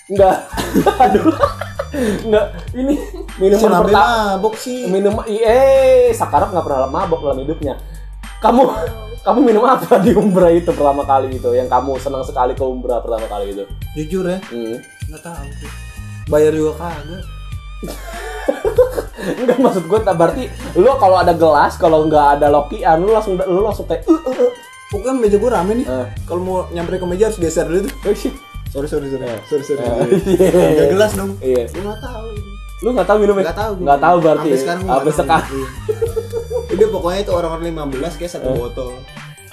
Enggak. 0.07 0.37
Aduh. 1.05 1.31
Enggak, 2.25 2.47
ini 2.73 2.95
minuman 3.37 3.83
pertama. 3.83 4.01
mabok 4.35 4.55
sih 4.57 4.87
Minum 4.87 5.21
eh 5.27 6.11
Sakarap 6.11 6.51
nggak 6.51 6.63
pernah 6.63 6.87
mabok 6.87 7.21
dalam 7.23 7.41
hidupnya. 7.41 7.77
Kamu 8.39 8.63
kamu 9.27 9.39
minum 9.43 9.63
apa 9.63 9.99
di 9.99 10.15
Umbra 10.15 10.49
itu 10.49 10.71
pertama 10.71 11.03
kali 11.03 11.35
itu 11.35 11.51
yang 11.51 11.67
kamu 11.67 11.99
senang 11.99 12.23
sekali 12.23 12.55
ke 12.55 12.63
Umbra 12.63 13.03
pertama 13.03 13.27
kali 13.27 13.51
itu? 13.51 13.65
jujur 13.97 14.23
ya 14.25 14.39
Hmm. 14.47 14.79
nggak 15.11 15.19
tahu 15.21 15.47
sih 15.59 15.71
bayar 16.27 16.53
juga 16.53 16.79
kagak 16.79 17.23
Enggak 19.37 19.59
maksud 19.59 19.85
gue 19.85 19.99
berarti 19.99 20.45
lu 20.77 20.87
kalau 20.97 21.19
ada 21.19 21.35
gelas 21.35 21.75
kalau 21.75 22.07
nggak 22.07 22.39
ada 22.39 22.47
lokian 22.49 23.03
lu 23.03 23.11
langsung 23.11 23.35
lu 23.35 23.61
langsung 23.61 23.83
kayak 23.85 24.07
uh, 24.07 24.15
uh, 24.15 24.31
uh. 24.39 24.51
pokoknya 24.87 25.13
meja 25.13 25.37
gue 25.37 25.51
rame 25.51 25.73
nih 25.75 25.87
Eh. 25.87 26.07
kalau 26.23 26.41
mau 26.41 26.59
nyamperin 26.71 27.03
ke 27.03 27.07
meja 27.09 27.25
harus 27.27 27.37
geser 27.37 27.67
dulu 27.67 27.83
tuh 27.83 27.95
Oh, 28.05 28.15
shit. 28.15 28.35
sorry 28.71 28.87
sorry 28.87 29.09
sorry 29.09 29.27
sorry 29.45 29.65
sorry 29.65 29.83
Iya. 30.23 30.71
Nggak 30.71 30.89
gelas 30.95 31.13
dong 31.13 31.31
Iya. 31.41 31.67
gue 31.67 31.83
nggak 31.83 31.99
tahu 31.99 32.27
ini 32.31 32.55
Lu 32.79 32.89
nggak 32.91 33.07
tahu 33.07 33.19
minumnya? 33.19 33.45
nggak 33.47 33.59
tahu 33.59 33.71
gue. 33.73 33.85
Nggak 33.85 34.01
tahu 34.01 34.17
berarti. 34.19 34.39
sampai 34.43 34.51
ya? 34.51 34.61
sekarang 34.61 34.81
gue 34.81 34.91
Sampai 34.91 35.05
tahu. 35.07 35.19
sekarang. 35.19 35.47
Iya. 35.49 35.69
udah 36.67 36.89
pokoknya 36.91 37.21
itu 37.21 37.33
orang-orang 37.33 37.65
15 37.71 38.19
kayak 38.19 38.33
satu 38.33 38.49
botol 38.53 38.91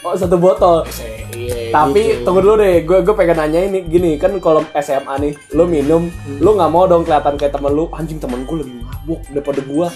Oh 0.01 0.11
satu 0.13 0.35
botol. 0.35 0.83
iya 1.31 1.71
Tapi 1.71 2.01
tunggu 2.21 2.39
dulu 2.39 2.59
deh, 2.59 2.83
gue 2.83 2.97
gue 2.99 3.15
pengen 3.15 3.37
nanya 3.37 3.59
ini 3.63 3.79
gini 3.81 4.11
kan 4.17 4.35
kalau 4.37 4.59
SMA 4.75 5.13
nih, 5.17 5.33
lu 5.49 5.63
minum, 5.65 6.11
Hmm. 6.11 6.37
lu 6.37 6.49
nggak 6.53 6.67
mau 6.67 6.83
dong 6.83 7.01
kelihatan 7.01 7.33
kayak 7.33 7.53
temen 7.53 7.71
lu, 7.71 7.87
anjing 7.89 8.17
temen 8.17 8.43
gue 8.43 8.57
lebih 8.59 8.83
mabuk 8.83 9.23
daripada 9.29 9.61
gua. 9.63 9.87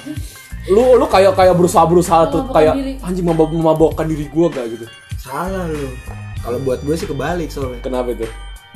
Lu 0.66 0.96
lu 0.96 1.06
kayak 1.06 1.32
kayak 1.34 1.52
berusaha 1.54 1.84
berusaha 1.84 2.28
tuh 2.30 2.48
kayak 2.50 2.74
diri. 2.74 2.94
anjing 3.02 3.26
mabok 3.26 3.52
memabokkan 3.52 4.06
diri 4.06 4.28
gua 4.28 4.48
gak 4.48 4.68
gitu. 4.70 4.86
salah 5.18 5.66
lu 5.66 5.92
kalau 6.40 6.60
buat 6.62 6.80
gue 6.80 6.94
sih 6.94 7.04
kebalik 7.06 7.48
soalnya 7.48 7.80
Kenapa 7.82 8.08
itu? 8.10 8.24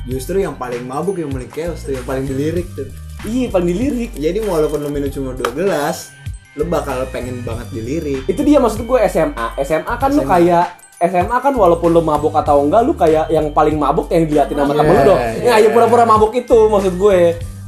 justru 0.04 0.36
yang 0.36 0.52
paling 0.52 0.82
mabuk 0.82 1.16
yang 1.16 1.30
paling 1.30 1.48
chaos 1.48 1.80
tuh 1.82 1.94
yang 1.94 2.02
paling 2.02 2.24
dilirik 2.24 2.66
tuh 2.70 2.90
Iya, 3.22 3.46
paling 3.54 3.68
dilirik. 3.70 4.10
Jadi 4.18 4.38
walaupun 4.42 4.82
lu 4.82 4.90
minum 4.90 5.06
cuma 5.06 5.30
dua 5.32 5.50
gelas, 5.54 6.10
lu 6.58 6.66
bakal 6.66 7.06
pengen 7.08 7.40
banget 7.46 7.70
dilirik. 7.70 8.26
Itu 8.26 8.42
dia 8.42 8.58
maksud 8.58 8.82
gue 8.82 8.98
SMA. 9.06 9.46
SMA 9.62 9.94
kan 9.96 10.10
lu 10.10 10.26
SMA. 10.26 10.32
kayak 10.32 10.66
SMA 11.02 11.36
kan 11.38 11.54
walaupun 11.54 11.90
lu 11.90 12.02
mabuk 12.02 12.34
atau 12.34 12.62
enggak 12.62 12.82
lu 12.82 12.94
kayak 12.94 13.26
yang 13.30 13.50
paling 13.50 13.74
mabuk 13.74 14.06
yang 14.10 14.26
diliatin 14.26 14.54
sama 14.58 14.74
temen 14.74 14.94
lu 14.94 15.02
dong. 15.06 15.18
iya, 15.18 15.42
Ya, 15.42 15.52
ayo 15.58 15.68
pura-pura 15.70 16.04
mabuk 16.04 16.34
itu 16.34 16.58
maksud 16.66 16.94
gue. 16.98 17.20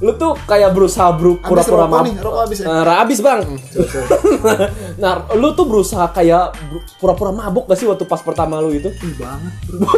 Lu 0.03 0.11
tuh 0.19 0.35
kayak 0.45 0.75
berusaha 0.75 1.15
pura-pura 1.15 1.87
mabuk. 1.87 2.07
nih, 2.11 2.15
rokok 2.19 2.41
habis 2.45 2.59
ya? 2.61 2.67
Eh, 2.67 2.95
habis, 2.99 3.19
Bang. 3.23 3.41
nah, 5.03 5.23
lu 5.39 5.55
tuh 5.55 5.67
berusaha 5.71 6.11
kayak 6.11 6.59
pura-pura 6.99 7.31
mabuk 7.31 7.71
gak 7.71 7.79
sih 7.79 7.87
waktu 7.87 8.03
pas 8.05 8.19
pertama 8.21 8.59
lu 8.59 8.75
itu? 8.75 8.91
Ih 8.91 9.15
banget 9.15 9.55
bro. 9.71 9.91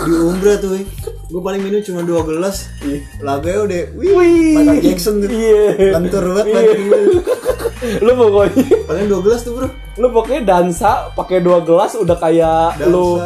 Di 0.00 0.12
Umbra 0.16 0.56
tuh, 0.56 0.80
gue 1.30 1.38
paling 1.40 1.60
minum 1.60 1.78
cuma 1.80 2.02
dua 2.02 2.20
gelas. 2.22 2.66
Laganya 3.18 3.60
udah, 3.62 3.80
wih, 3.94 4.10
Wih. 4.10 4.54
Michael 4.56 4.80
Jackson 4.82 5.14
tuh. 5.18 5.30
Iya. 5.30 5.94
Lentur 5.94 6.22
banget 6.28 6.44
Iya. 6.44 6.54
badan 6.56 6.80
gue. 6.82 7.02
lu 8.04 8.12
pokoknya 8.12 8.64
Paling 8.84 9.06
dua 9.08 9.20
gelas 9.22 9.40
tuh 9.40 9.52
bro. 9.54 9.68
lu 9.96 10.06
pokoknya 10.10 10.40
dansa 10.44 10.92
pakai 11.10 11.40
dua 11.40 11.58
gelas 11.60 11.94
udah 11.94 12.12
kayak 12.14 12.76
Dansa. 12.76 12.84
lu 12.86 13.16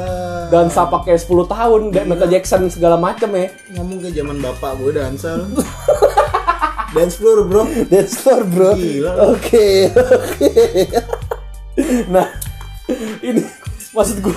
dansa 0.47 0.83
pakai 0.87 1.17
10 1.17 1.27
tahun 1.45 1.81
deh 1.91 2.05
Michael 2.05 2.31
Jackson 2.31 2.63
segala 2.69 2.95
macem 2.95 3.27
ya 3.33 3.51
Ngomong 3.73 3.99
ke 3.99 4.13
zaman 4.13 4.39
bapak 4.39 4.77
gue 4.77 4.91
dansa. 4.93 5.43
Dance 6.95 7.19
floor 7.19 7.43
bro. 7.45 7.67
That's 7.85 8.15
floor 8.17 8.47
bro. 8.47 8.79
Oke 9.29 9.91
oke 10.15 10.55
Nah 12.07 12.29
Ini 13.21 13.43
Maksud 13.91 14.19
gue 14.21 14.35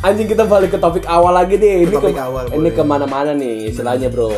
Anjing 0.00 0.26
kita 0.26 0.44
balik 0.44 0.70
ke 0.70 0.78
topik 0.78 1.04
awal 1.04 1.32
lagi 1.32 1.54
nih 1.54 1.84
Ini 1.84 1.92
topik 1.92 2.16
awal, 2.16 2.44
Ini 2.46 2.56
boleh. 2.60 2.72
ke 2.72 2.82
mana-mana 2.82 3.32
nih 3.32 3.68
istilahnya 3.68 4.08
bro 4.08 4.28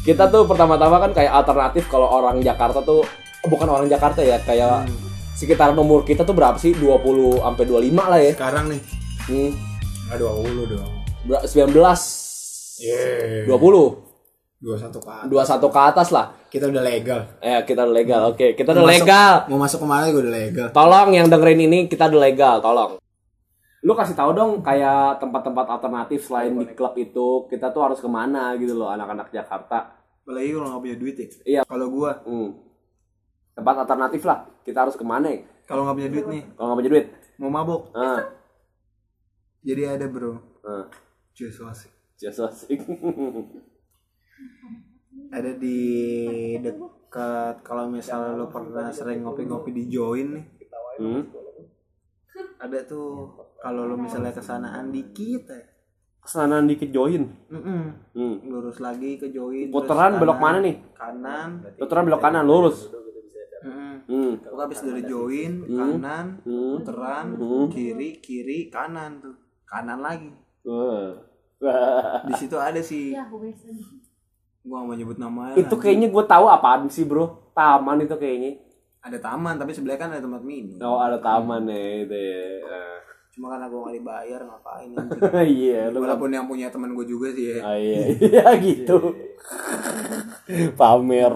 Kita 0.00 0.26
tuh 0.26 0.44
pertama-tama 0.44 0.96
kan 0.98 1.10
kayak 1.10 1.32
alternatif 1.34 1.84
kalau 1.86 2.06
orang 2.06 2.40
Jakarta 2.40 2.80
tuh 2.80 3.04
Bukan 3.42 3.66
orang 3.66 3.86
Jakarta 3.86 4.20
ya 4.20 4.36
Kayak 4.38 4.84
Hmm. 4.84 4.96
Sekitaran 5.32 5.72
umur 5.74 6.02
kita 6.02 6.20
tuh 6.20 6.32
berapa 6.32 6.54
sih 6.54 6.72
20 6.72 7.00
sampai 7.38 7.64
25 7.64 8.04
lah 8.06 8.18
ya 8.18 8.32
Sekarang 8.34 8.64
nih. 8.66 8.80
hmm. 9.26 9.50
Aduh, 10.10 10.42
lu 10.42 10.64
dong. 10.66 10.90
Ber- 11.22 11.44
19 11.44 11.72
Yeah. 12.78 13.44
20 13.46 14.08
Dua 14.58 14.76
satu 14.76 15.00
kan. 15.00 15.24
21 15.26 15.40
ke 15.66 15.80
atas 15.82 16.08
lah 16.10 16.32
Kita 16.46 16.64
udah 16.66 16.80
legal. 16.80 17.20
Eh 17.38 17.60
kita 17.62 17.80
udah 17.82 17.94
legal 17.94 18.20
Oke 18.28 18.52
kita 18.52 18.70
udah 18.70 18.80
Mau 18.80 18.88
masuk- 18.88 19.04
legal 19.04 19.32
Mau 19.46 19.58
masuk 19.58 19.78
ke 19.78 19.86
mana 19.86 20.04
gue 20.06 20.20
udah 20.20 20.34
legal. 20.34 20.66
Tolong 20.70 21.08
yang 21.10 21.26
dengerin 21.26 21.60
ini 21.62 21.78
kita 21.86 22.04
udah 22.06 22.20
legal, 22.22 22.56
tolong. 22.58 22.96
Lu 23.80 23.96
kasih 23.96 24.12
tahu 24.12 24.36
dong 24.36 24.60
kayak 24.60 25.24
tempat-tempat 25.24 25.66
alternatif 25.72 26.28
selain 26.28 26.52
di 26.52 26.68
klub 26.76 26.92
itu 27.00 27.48
kita 27.48 27.72
tuh 27.72 27.80
harus 27.80 27.96
ke 27.96 28.08
mana 28.08 28.52
gitu 28.60 28.76
loh 28.76 28.92
anak-anak 28.92 29.32
Jakarta. 29.32 29.96
Apalagi 30.20 30.52
kalau 30.52 30.68
nggak 30.68 30.82
punya 30.84 30.96
duit 31.00 31.16
ya. 31.16 31.26
Iya. 31.44 31.60
Kalau 31.64 31.86
gua, 31.88 32.20
Hmm. 32.28 32.50
Tempat 33.56 33.88
alternatif 33.88 34.22
lah. 34.28 34.44
Kita 34.64 34.84
harus 34.84 34.96
ke 34.96 35.04
mana? 35.04 35.32
ya? 35.32 35.40
kalau 35.64 35.86
nggak 35.86 35.96
punya 36.02 36.10
duit 36.10 36.26
nih, 36.26 36.42
Kalau 36.58 36.66
nggak 36.66 36.78
punya 36.82 36.92
duit. 36.92 37.06
mau 37.40 37.50
mabok. 37.50 37.94
Ah. 37.94 38.20
Jadi 39.64 39.82
ada 39.86 40.06
bro. 40.10 40.34
Ah. 40.66 40.84
Asik. 41.40 41.92
Just 42.20 42.40
asik. 42.44 42.84
Ada 45.30 45.54
di 45.56 45.78
dekat 46.58 47.62
kalau 47.62 47.86
misalnya 47.86 48.34
lo 48.34 48.50
pernah 48.50 48.90
sering 48.90 49.22
ngopi-ngopi 49.22 49.70
di 49.70 49.86
join 49.88 50.36
nih. 50.36 50.44
hmm. 51.00 51.22
Ada 52.60 52.84
tuh 52.84 53.30
kalau 53.60 53.84
lo 53.84 53.94
misalnya 53.94 54.32
kesanaan 54.32 54.88
dikit 54.88 55.44
ya. 55.46 55.60
Kesanaan 56.20 56.68
dikit 56.68 56.88
join. 56.88 57.28
Mm-mm. 57.48 57.82
Hmm. 58.12 58.34
Lurus 58.44 58.80
lagi 58.80 59.16
ke 59.16 59.28
join. 59.28 59.68
Puteran 59.68 60.16
belok 60.16 60.36
mana 60.36 60.60
nih? 60.60 60.76
Kanan. 60.92 61.64
Puteran 61.76 62.04
belok 62.04 62.20
kanan 62.20 62.44
lurus. 62.44 62.88
Hmm. 64.10 64.40
Pokoknya 64.40 64.64
habis 64.66 64.80
dari 64.82 65.02
join, 65.06 65.52
Hmm. 65.62 65.76
kanan, 65.76 66.26
Hmm. 66.42 66.80
puteran, 66.80 67.26
Hmm. 67.36 67.68
kiri, 67.70 68.18
kiri, 68.18 68.66
kanan 68.66 69.20
tuh. 69.20 69.36
Kanan 69.64 70.02
lagi. 70.02 70.32
Wah. 70.66 71.14
Di 72.26 72.32
situ 72.34 72.56
ada 72.56 72.80
sih. 72.80 73.12
Ya. 73.14 73.28
Gua 74.60 74.84
gak 74.84 74.86
mau 74.88 74.92
nyebut 74.92 75.16
namanya. 75.16 75.56
itu 75.56 75.64
anjing. 75.64 75.80
kayaknya 75.80 76.08
gue 76.12 76.24
tahu 76.26 76.44
apaan 76.48 76.84
sih 76.88 77.08
bro. 77.08 77.52
Taman 77.52 78.04
itu 78.04 78.16
kayaknya. 78.16 78.60
ada 79.00 79.16
taman 79.16 79.56
tapi 79.56 79.72
sebelah 79.72 79.96
kan 79.96 80.12
ada 80.12 80.20
tempat 80.20 80.44
minum. 80.44 80.76
Oh 80.84 81.00
ada 81.00 81.16
taman 81.16 81.64
ya 81.64 82.04
itu 82.04 82.12
ya. 82.12 82.44
Ah. 82.68 82.99
Cuma 83.40 83.56
karena 83.56 83.72
gua 83.72 83.88
gak 83.88 83.96
dibayar 83.96 84.40
ngapain. 84.44 84.88
Iya, 85.56 85.88
lu 85.88 86.04
Walaupun 86.04 86.28
yang 86.28 86.44
punya 86.44 86.68
teman 86.68 86.92
gue 86.92 87.08
juga 87.08 87.32
sih 87.32 87.56
ya. 87.56 87.64
Ah, 87.64 87.72
iya, 87.72 88.12
iya 88.20 88.44
gitu. 88.68 89.16
Pamer. 90.76 91.32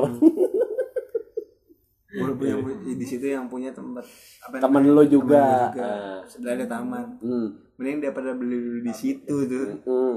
Walaupun 2.13 2.45
yang 2.45 2.61
punya- 2.61 2.93
di 2.93 3.07
situ 3.09 3.25
yang 3.25 3.49
punya 3.49 3.73
tempat 3.73 4.05
apa 4.45 4.61
Temen 4.61 4.85
namanya? 4.85 5.01
lu 5.01 5.05
juga. 5.09 5.41
Temen 5.41 5.73
juga. 5.73 5.89
Ah. 5.89 6.19
Sebelah 6.29 6.53
ada 6.53 6.67
taman. 6.69 7.05
Hmm. 7.25 7.47
Mending 7.75 7.97
daripada 8.05 8.37
beli 8.37 8.57
dulu 8.61 8.81
di 8.85 8.93
situ 8.93 9.35
tuh. 9.49 9.65
Hmm. 9.89 10.15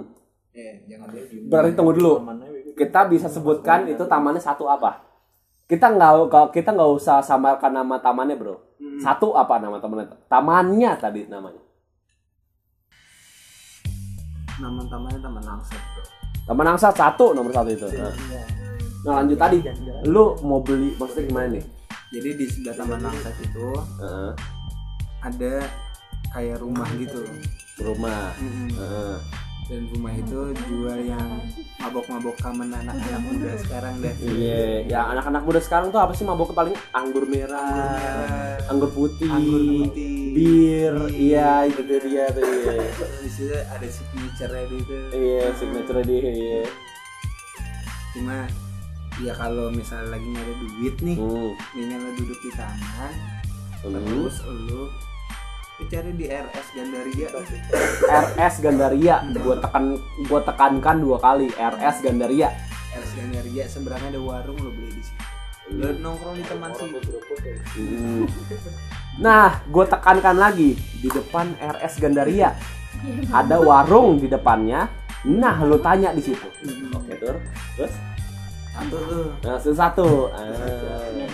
Eh, 0.52 0.84
jangan 0.92 1.08
Berarti 1.48 1.72
tunggu 1.72 1.96
dulu. 1.96 2.14
Kita 2.76 3.08
bisa 3.08 3.32
sebutkan 3.32 3.88
itu 3.88 4.04
tamannya 4.04 4.44
satu 4.44 4.68
apa? 4.68 5.08
Kita 5.64 5.88
nggak 5.88 6.12
kalau 6.28 6.52
kita 6.52 6.76
nggak 6.76 6.92
usah 6.92 7.24
samarkan 7.24 7.72
nama 7.72 7.96
tamannya 7.96 8.36
bro. 8.36 8.60
Satu 9.00 9.32
apa 9.34 9.56
nama 9.56 9.80
tamannya? 9.80 10.28
Tamannya 10.28 10.92
tadi 11.00 11.32
namanya. 11.32 11.64
Taman-tamannya 14.58 15.22
taman 15.22 15.44
langsat. 15.46 15.82
Taman 16.50 16.68
Angsa 16.74 16.90
satu 16.90 17.38
nomor 17.38 17.54
satu 17.54 17.70
itu. 17.70 17.88
Nah, 17.94 18.14
nah 19.06 19.14
lanjut 19.22 19.38
tadi. 19.38 19.62
Lu 20.10 20.34
mau 20.42 20.60
beli 20.66 20.98
maksudnya 20.98 21.30
gimana 21.30 21.48
nih? 21.54 21.64
Jadi 22.10 22.30
di 22.40 22.46
sebelah 22.50 22.76
taman 22.76 23.00
langsat 23.06 23.36
itu 23.38 23.68
ada 25.22 25.54
kayak 26.34 26.58
rumah 26.60 26.90
gitu. 26.98 27.22
rumah. 27.78 28.34
Dan 29.68 29.84
rumah 29.92 30.16
itu 30.16 30.40
jual 30.64 31.00
yang 31.04 31.44
mabok-mabok 31.78 32.40
kamen 32.40 32.72
anak-anak 32.72 33.20
muda 33.22 33.52
sekarang 33.60 34.00
deh. 34.00 34.16
Iya, 34.18 34.88
ya 34.88 35.00
anak-anak 35.12 35.44
muda 35.44 35.60
sekarang 35.60 35.92
tuh 35.92 36.00
apa 36.00 36.12
sih 36.12 36.24
maboknya 36.24 36.56
paling 36.56 36.76
anggur 36.92 37.28
merah, 37.28 38.56
anggur 38.66 38.88
putih, 38.90 39.28
Anggur 39.28 39.60
putih, 39.60 40.32
bir, 40.32 40.96
iya 41.12 41.64
itu 41.64 41.84
tuh 41.84 42.00
dia 42.00 42.26
tuh 42.30 42.44
iya. 42.44 42.74
di 43.22 43.30
situ 43.30 43.52
ada 43.54 43.88
signature 43.88 44.56
gitu 44.72 44.96
Iya, 45.12 45.44
signature 45.54 46.00
dia. 46.02 46.22
Iya. 46.24 46.62
cuma 48.10 48.48
ya 49.20 49.34
kalau 49.34 49.68
misalnya 49.70 50.16
lagi 50.16 50.26
nggak 50.26 50.42
ada 50.42 50.56
duit 50.58 50.96
nih 51.02 51.18
Hmm. 51.18 51.54
mendingan 51.76 52.00
lo 52.02 52.12
duduk 52.16 52.40
di 52.40 52.52
taman 52.56 53.14
Hmm. 53.78 53.94
terus 53.94 54.36
lo 54.42 54.90
lo 55.78 55.84
cari 55.86 56.12
di 56.18 56.26
RS 56.26 56.68
Gandaria 56.74 57.28
RS 58.34 58.56
Gandaria, 58.66 59.16
gua 59.46 59.56
tekan 59.62 59.86
gua 60.26 60.42
tekankan 60.42 60.98
dua 60.98 61.18
kali 61.22 61.54
RS 61.54 62.02
Gandaria. 62.02 62.50
RS 62.98 63.12
Gandaria 63.14 63.64
seberangnya 63.70 64.18
ada 64.18 64.22
warung 64.22 64.58
lo 64.58 64.74
beli 64.74 64.90
di 64.98 65.04
situ 65.06 65.38
lo 65.68 65.92
nongkrong 66.00 66.36
di 66.40 66.44
teman 66.48 66.72
situ 66.72 66.98
Hmm. 67.78 68.24
Nah, 69.20 69.60
gue 69.68 69.86
tekankan 69.86 70.38
lagi 70.40 70.74
di 70.74 71.10
depan 71.12 71.54
RS 71.60 72.00
Gandaria 72.00 72.56
ada 73.30 73.60
warung 73.60 74.18
di 74.18 74.32
depannya. 74.32 74.88
Nah, 75.28 75.60
lu 75.68 75.76
tanya 75.84 76.16
di 76.16 76.24
situ. 76.24 76.48
Oke, 76.96 77.14
tur. 77.20 77.36
Terus? 77.76 77.94
satu 78.78 78.98
tuh 79.10 79.26
Nah, 79.44 79.58
satu. 79.60 80.08
Ah. 80.32 81.28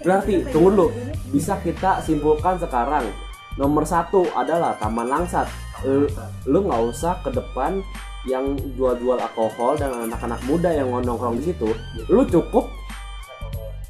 Berarti 0.00 0.46
tunggu 0.48 0.70
dulu. 0.72 0.86
Bisa 1.28 1.60
kita 1.60 2.00
simpulkan 2.00 2.56
sekarang. 2.56 3.04
Nomor 3.58 3.82
satu 3.82 4.22
adalah 4.32 4.78
Taman 4.78 5.04
Langsat. 5.04 5.50
Lu- 5.82 6.10
Lu 6.46 6.58
nggak 6.62 6.82
usah 6.86 7.18
ke 7.20 7.30
depan 7.30 7.82
yang 8.24 8.44
jual-jual 8.72 9.18
alkohol 9.18 9.74
dan 9.74 9.92
anak-anak 10.00 10.40
muda 10.44 10.70
yang 10.70 10.88
nongkrong 10.90 11.36
di 11.36 11.50
situ. 11.50 11.70
Lu 12.06 12.22
cukup 12.24 12.70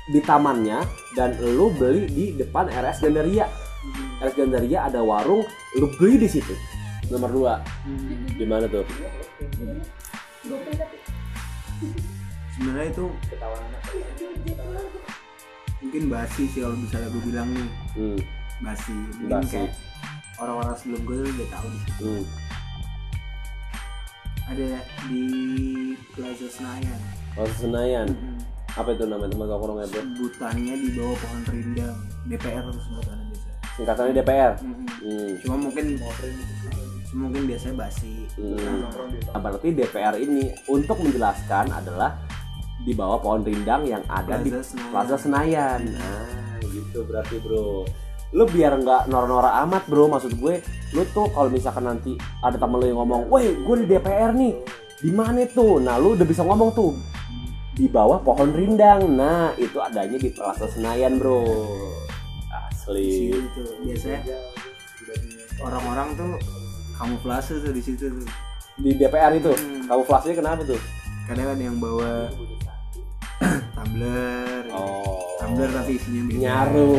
di 0.08 0.20
tamannya 0.20 0.80
dan 1.12 1.36
lu 1.38 1.68
beli 1.70 2.08
di 2.08 2.24
depan 2.34 2.66
RS 2.66 3.02
Gandaria. 3.02 3.44
RS 4.18 4.34
Gandaria 4.34 4.84
ada 4.84 5.00
warung, 5.00 5.44
lu 5.74 5.86
beli 5.94 6.16
di 6.18 6.28
situ. 6.30 6.56
Nomor 7.08 7.30
dua, 7.30 7.54
gimana 8.34 8.64
tuh? 8.66 8.84
sebenarnya 12.50 12.90
itu 12.90 13.06
mungkin 15.78 16.02
basi 16.10 16.42
sih 16.48 16.58
kalau 16.58 16.74
misalnya 16.74 17.08
gue 17.08 17.22
bilang 17.22 17.48
nih 17.48 17.68
Hmm, 17.94 18.18
basi 18.58 18.90
mungkin 18.92 19.28
Basi. 19.30 19.54
kayak 19.54 19.72
orang-orang 20.38 20.74
sebelum 20.76 21.00
gue 21.02 21.18
udah 21.24 21.48
tahu 21.50 21.66
di 21.68 21.78
situ 21.78 22.02
hmm. 22.04 22.24
ada 24.48 24.68
di 25.06 25.24
Plaza 26.12 26.48
Senayan 26.48 27.00
Oh, 27.38 27.46
Senayan. 27.54 28.08
Apa 28.74 28.98
itu 28.98 29.06
namanya 29.06 29.30
tempat 29.30 29.46
nongkrongnya 29.46 29.86
bro? 29.86 30.02
sebutannya 30.02 30.74
di 30.74 30.88
bawah 30.90 31.14
pohon 31.14 31.42
rindang 31.46 31.96
DPR 32.26 32.62
tuh 32.66 32.82
sebutannya 32.82 33.24
biasa 33.30 33.48
Singkatannya 33.78 34.12
DPR. 34.18 34.52
Mm-mm. 34.58 34.86
Hmm. 34.98 35.30
cuma 35.38 35.56
mungkin 35.70 35.86
mungkin 37.14 37.42
biasanya 37.46 37.74
basi 37.78 38.26
Hmm. 38.34 38.90
Nah, 39.30 39.38
berarti 39.38 39.70
DPR 39.70 40.14
ini 40.18 40.50
untuk 40.66 40.98
menjelaskan 40.98 41.70
adalah 41.70 42.18
di 42.82 42.90
bawah 42.90 43.22
pohon 43.22 43.42
rindang 43.46 43.86
yang 43.86 44.02
ada 44.10 44.38
di 44.38 44.50
Plaza 44.50 44.66
Senayan. 44.66 44.90
Plaza 44.90 45.16
Senayan. 45.18 45.80
Nah, 45.94 46.26
gitu 46.70 46.98
berarti 47.06 47.36
bro. 47.38 47.86
Lu 48.36 48.44
biar 48.44 48.76
nggak 48.76 49.08
nora-nora 49.08 49.64
amat 49.64 49.88
bro, 49.88 50.04
maksud 50.08 50.36
gue, 50.36 50.60
lu 50.92 51.02
tuh 51.16 51.32
kalau 51.32 51.48
misalkan 51.48 51.88
nanti 51.88 52.12
ada 52.44 52.60
temen 52.60 52.76
lu 52.76 52.86
yang 52.86 53.00
ngomong, 53.00 53.32
weh 53.32 53.56
gue 53.56 53.74
di 53.82 53.86
DPR 53.88 54.36
nih, 54.36 54.52
di 55.00 55.10
mana 55.12 55.48
tuh? 55.48 55.80
Nah 55.80 55.96
lu 55.96 56.12
udah 56.12 56.26
bisa 56.28 56.44
ngomong 56.44 56.76
tuh 56.76 56.92
di 57.72 57.88
bawah 57.88 58.20
pohon 58.20 58.52
rindang. 58.52 59.06
Nah 59.08 59.54
itu 59.56 59.80
adanya 59.80 60.18
di 60.20 60.28
Plaza 60.28 60.68
Senayan 60.68 61.16
bro. 61.16 61.40
Asli. 62.68 63.32
Tuh 63.56 63.80
biasanya 63.86 64.20
orang-orang 65.62 66.08
tuh 66.18 66.32
kamuflase 66.98 67.62
tuh 67.64 67.72
di 67.72 67.80
situ 67.80 68.10
tuh. 68.12 68.28
Di 68.78 68.94
DPR 68.94 69.34
itu, 69.34 69.50
Hmm. 69.50 69.90
kamu 69.90 70.02
flashnya 70.06 70.34
kenapa 70.38 70.62
tuh? 70.62 70.78
Kadang 71.26 71.50
ada 71.50 71.62
yang 71.62 71.82
bawa 71.82 72.30
tumbler, 73.74 74.64
Oh. 74.70 75.27
Tumbler 75.48 75.70
tapi 75.72 75.92
isinya 75.94 76.22
beda. 76.22 76.38
Nyaru, 76.38 76.92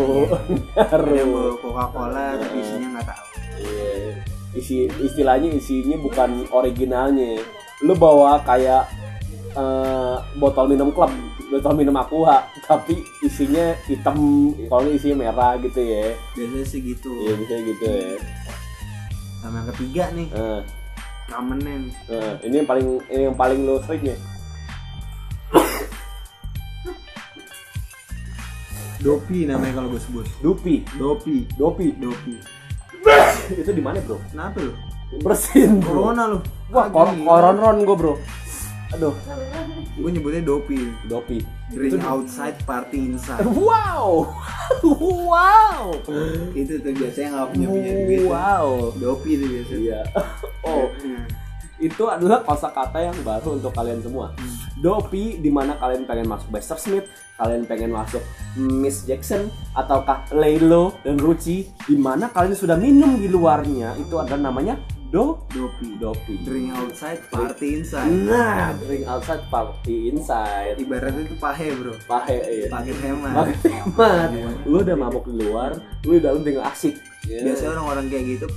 Ada 0.74 0.98
yang 0.98 1.30
nyaru. 1.30 1.30
bawa 1.30 1.52
Coca-Cola 1.56 2.26
tapi 2.36 2.56
isinya 2.60 2.88
nggak 2.90 3.06
tahu. 3.06 3.26
Iya. 3.60 4.12
Isi 4.52 4.76
istilahnya 5.00 5.50
isinya 5.52 5.96
bukan 5.96 6.30
originalnya. 6.50 7.32
Lu 7.80 7.94
bawa 7.94 8.42
kayak 8.42 8.90
eh, 9.52 10.16
botol 10.36 10.66
minum 10.68 10.90
klub, 10.90 11.14
botol 11.48 11.74
minum 11.74 11.94
aqua, 11.96 12.44
tapi 12.64 12.98
isinya 13.20 13.78
hitam, 13.86 14.18
kalau 14.66 14.90
isinya 14.90 15.24
merah 15.24 15.54
gitu 15.58 15.80
ya. 15.80 16.14
Biasanya 16.34 16.66
sih 16.66 16.80
gitu. 16.84 17.14
Iya 17.20 17.34
bisa 17.36 17.56
gitu 17.64 17.86
ya. 17.86 18.18
Sama 19.40 19.56
yang 19.56 19.68
ketiga 19.72 20.04
nih, 20.12 20.28
Eh, 20.30 20.60
ramennya. 21.28 21.76
eh, 22.10 22.34
ini 22.44 22.56
yang 22.58 22.68
paling 22.68 22.88
ini 23.08 23.22
yang 23.30 23.38
paling 23.38 23.60
lo 23.64 23.80
sering 23.80 24.04
ya. 24.04 24.18
Dopi 29.00 29.48
namanya 29.48 29.80
kalau 29.80 29.90
gue 29.96 30.02
sebut. 30.02 30.28
Dupi, 30.44 30.84
Dopi, 31.00 31.48
dopi. 31.56 31.96
Dopi. 31.96 32.36
Itu 33.56 33.72
di 33.72 33.80
mana 33.80 34.04
bro? 34.04 34.20
Kenapa 34.28 34.60
lu? 34.60 34.76
Bersin 35.24 35.80
bro. 35.80 36.12
Corona 36.12 36.24
lu. 36.28 36.40
Wah, 36.70 36.92
kor 36.92 37.16
koron 37.16 37.80
gue 37.82 37.96
bro. 37.96 38.14
Aduh, 38.90 39.14
Gue 40.00 40.10
nyebutnya 40.10 40.42
Dopi. 40.42 40.80
dopi. 41.06 41.40
Drink 41.70 42.02
outside, 42.02 42.58
party 42.66 43.14
inside. 43.14 43.46
Wow, 43.46 44.34
wow, 45.30 45.94
itu 46.58 46.82
tuh 46.82 46.94
biasanya 46.98 47.28
nggak 47.38 47.48
punya 47.54 47.68
punya 47.70 47.92
duit. 47.94 48.26
wow. 48.26 48.90
Dopi 48.98 49.38
tuh 49.38 49.48
biasanya. 49.48 49.80
Iya. 49.80 50.02
Oh, 50.60 50.92
Nah, 50.92 51.24
itu 51.80 52.04
adalah 52.12 52.44
kosakata 52.44 53.00
yang 53.00 53.16
baru 53.24 53.56
untuk 53.56 53.72
kalian 53.72 54.04
semua. 54.04 54.36
Dopi 54.80 55.40
di 55.40 55.48
mana 55.52 55.80
kalian 55.80 56.04
pengen 56.04 56.28
masuk 56.28 56.52
Buster 56.52 56.80
Smith, 56.80 57.08
kalian 57.40 57.64
pengen 57.64 57.92
masuk 57.96 58.24
Miss 58.60 59.08
Jackson 59.08 59.48
ataukah 59.76 60.28
Laylo 60.36 61.00
dan 61.08 61.16
Ruci 61.16 61.72
di 61.88 61.96
mana 61.96 62.28
kalian 62.32 62.56
sudah 62.56 62.76
minum 62.76 63.16
di 63.16 63.32
luarnya 63.32 63.96
itu 63.96 64.20
adalah 64.20 64.52
namanya 64.52 64.76
do 65.10 65.42
Dopi. 65.50 65.98
dopi. 65.98 66.34
Drink 66.46 66.70
outside, 66.70 67.18
party 67.34 67.82
inside. 67.82 68.14
Nah, 68.14 68.78
drink 68.78 69.10
outside 69.10 69.42
party 69.50 70.14
inside. 70.14 70.78
Ibaratnya 70.78 71.26
itu 71.26 71.36
pahe 71.42 71.74
bro. 71.74 71.98
Pahe 72.06 72.38
iya. 72.46 72.68
Paket 72.70 72.98
hemat. 73.02 73.34
Pakai 73.34 73.74
hemat. 73.74 74.30
Lu 74.70 74.86
udah 74.86 74.94
mabok 74.94 75.26
di 75.26 75.42
luar, 75.42 75.74
lu 76.06 76.14
di 76.14 76.22
dalam 76.22 76.46
tinggal 76.46 76.70
asik. 76.70 76.94
Ya. 77.26 77.42
Biasanya 77.42 77.82
orang-orang 77.82 78.06
kayak 78.14 78.26
gitu 78.38 78.48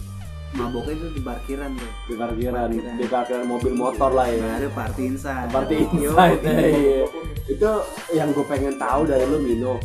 maboknya 0.53 0.93
itu 0.95 1.07
di 1.11 1.21
parkiran 1.21 1.71
tuh. 1.73 1.91
di 2.05 2.15
parkiran, 2.15 2.69
Parkiran. 2.69 2.95
di 2.95 3.07
parkiran 3.07 3.45
mobil 3.47 3.73
motor 3.73 4.11
lah 4.11 4.27
Nah, 4.27 4.37
ya. 4.37 4.49
ada 4.59 4.69
party 4.71 5.03
inside. 5.07 5.49
Party 5.49 5.75
inside. 5.83 6.41
iya. 6.43 7.05
Itu 7.47 7.71
yang 8.11 8.31
gue 8.31 8.45
pengen 8.45 8.77
tahu 8.77 9.05
dari 9.05 9.25
lu 9.25 9.39
Mino. 9.39 9.81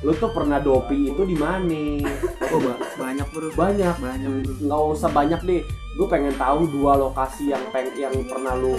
Lu 0.00 0.12
tuh 0.14 0.28
pernah 0.30 0.56
dopi 0.56 1.08
itu 1.08 1.22
di 1.22 1.34
mana? 1.34 2.04
Oh, 2.50 2.58
ba- 2.58 2.80
banyak 2.96 3.28
bro. 3.28 3.48
Banyak. 3.54 3.94
Banyak 3.96 4.30
bro. 4.34 4.52
Nggak 4.58 4.80
usah 4.90 5.08
banyak 5.08 5.40
deh. 5.40 5.62
Gue 5.92 6.06
pengen 6.06 6.34
tahu 6.34 6.68
dua 6.68 6.96
lokasi 6.96 7.48
yang 7.48 7.62
peng 7.68 7.88
yang 7.94 8.12
pernah 8.24 8.52
lu 8.54 8.74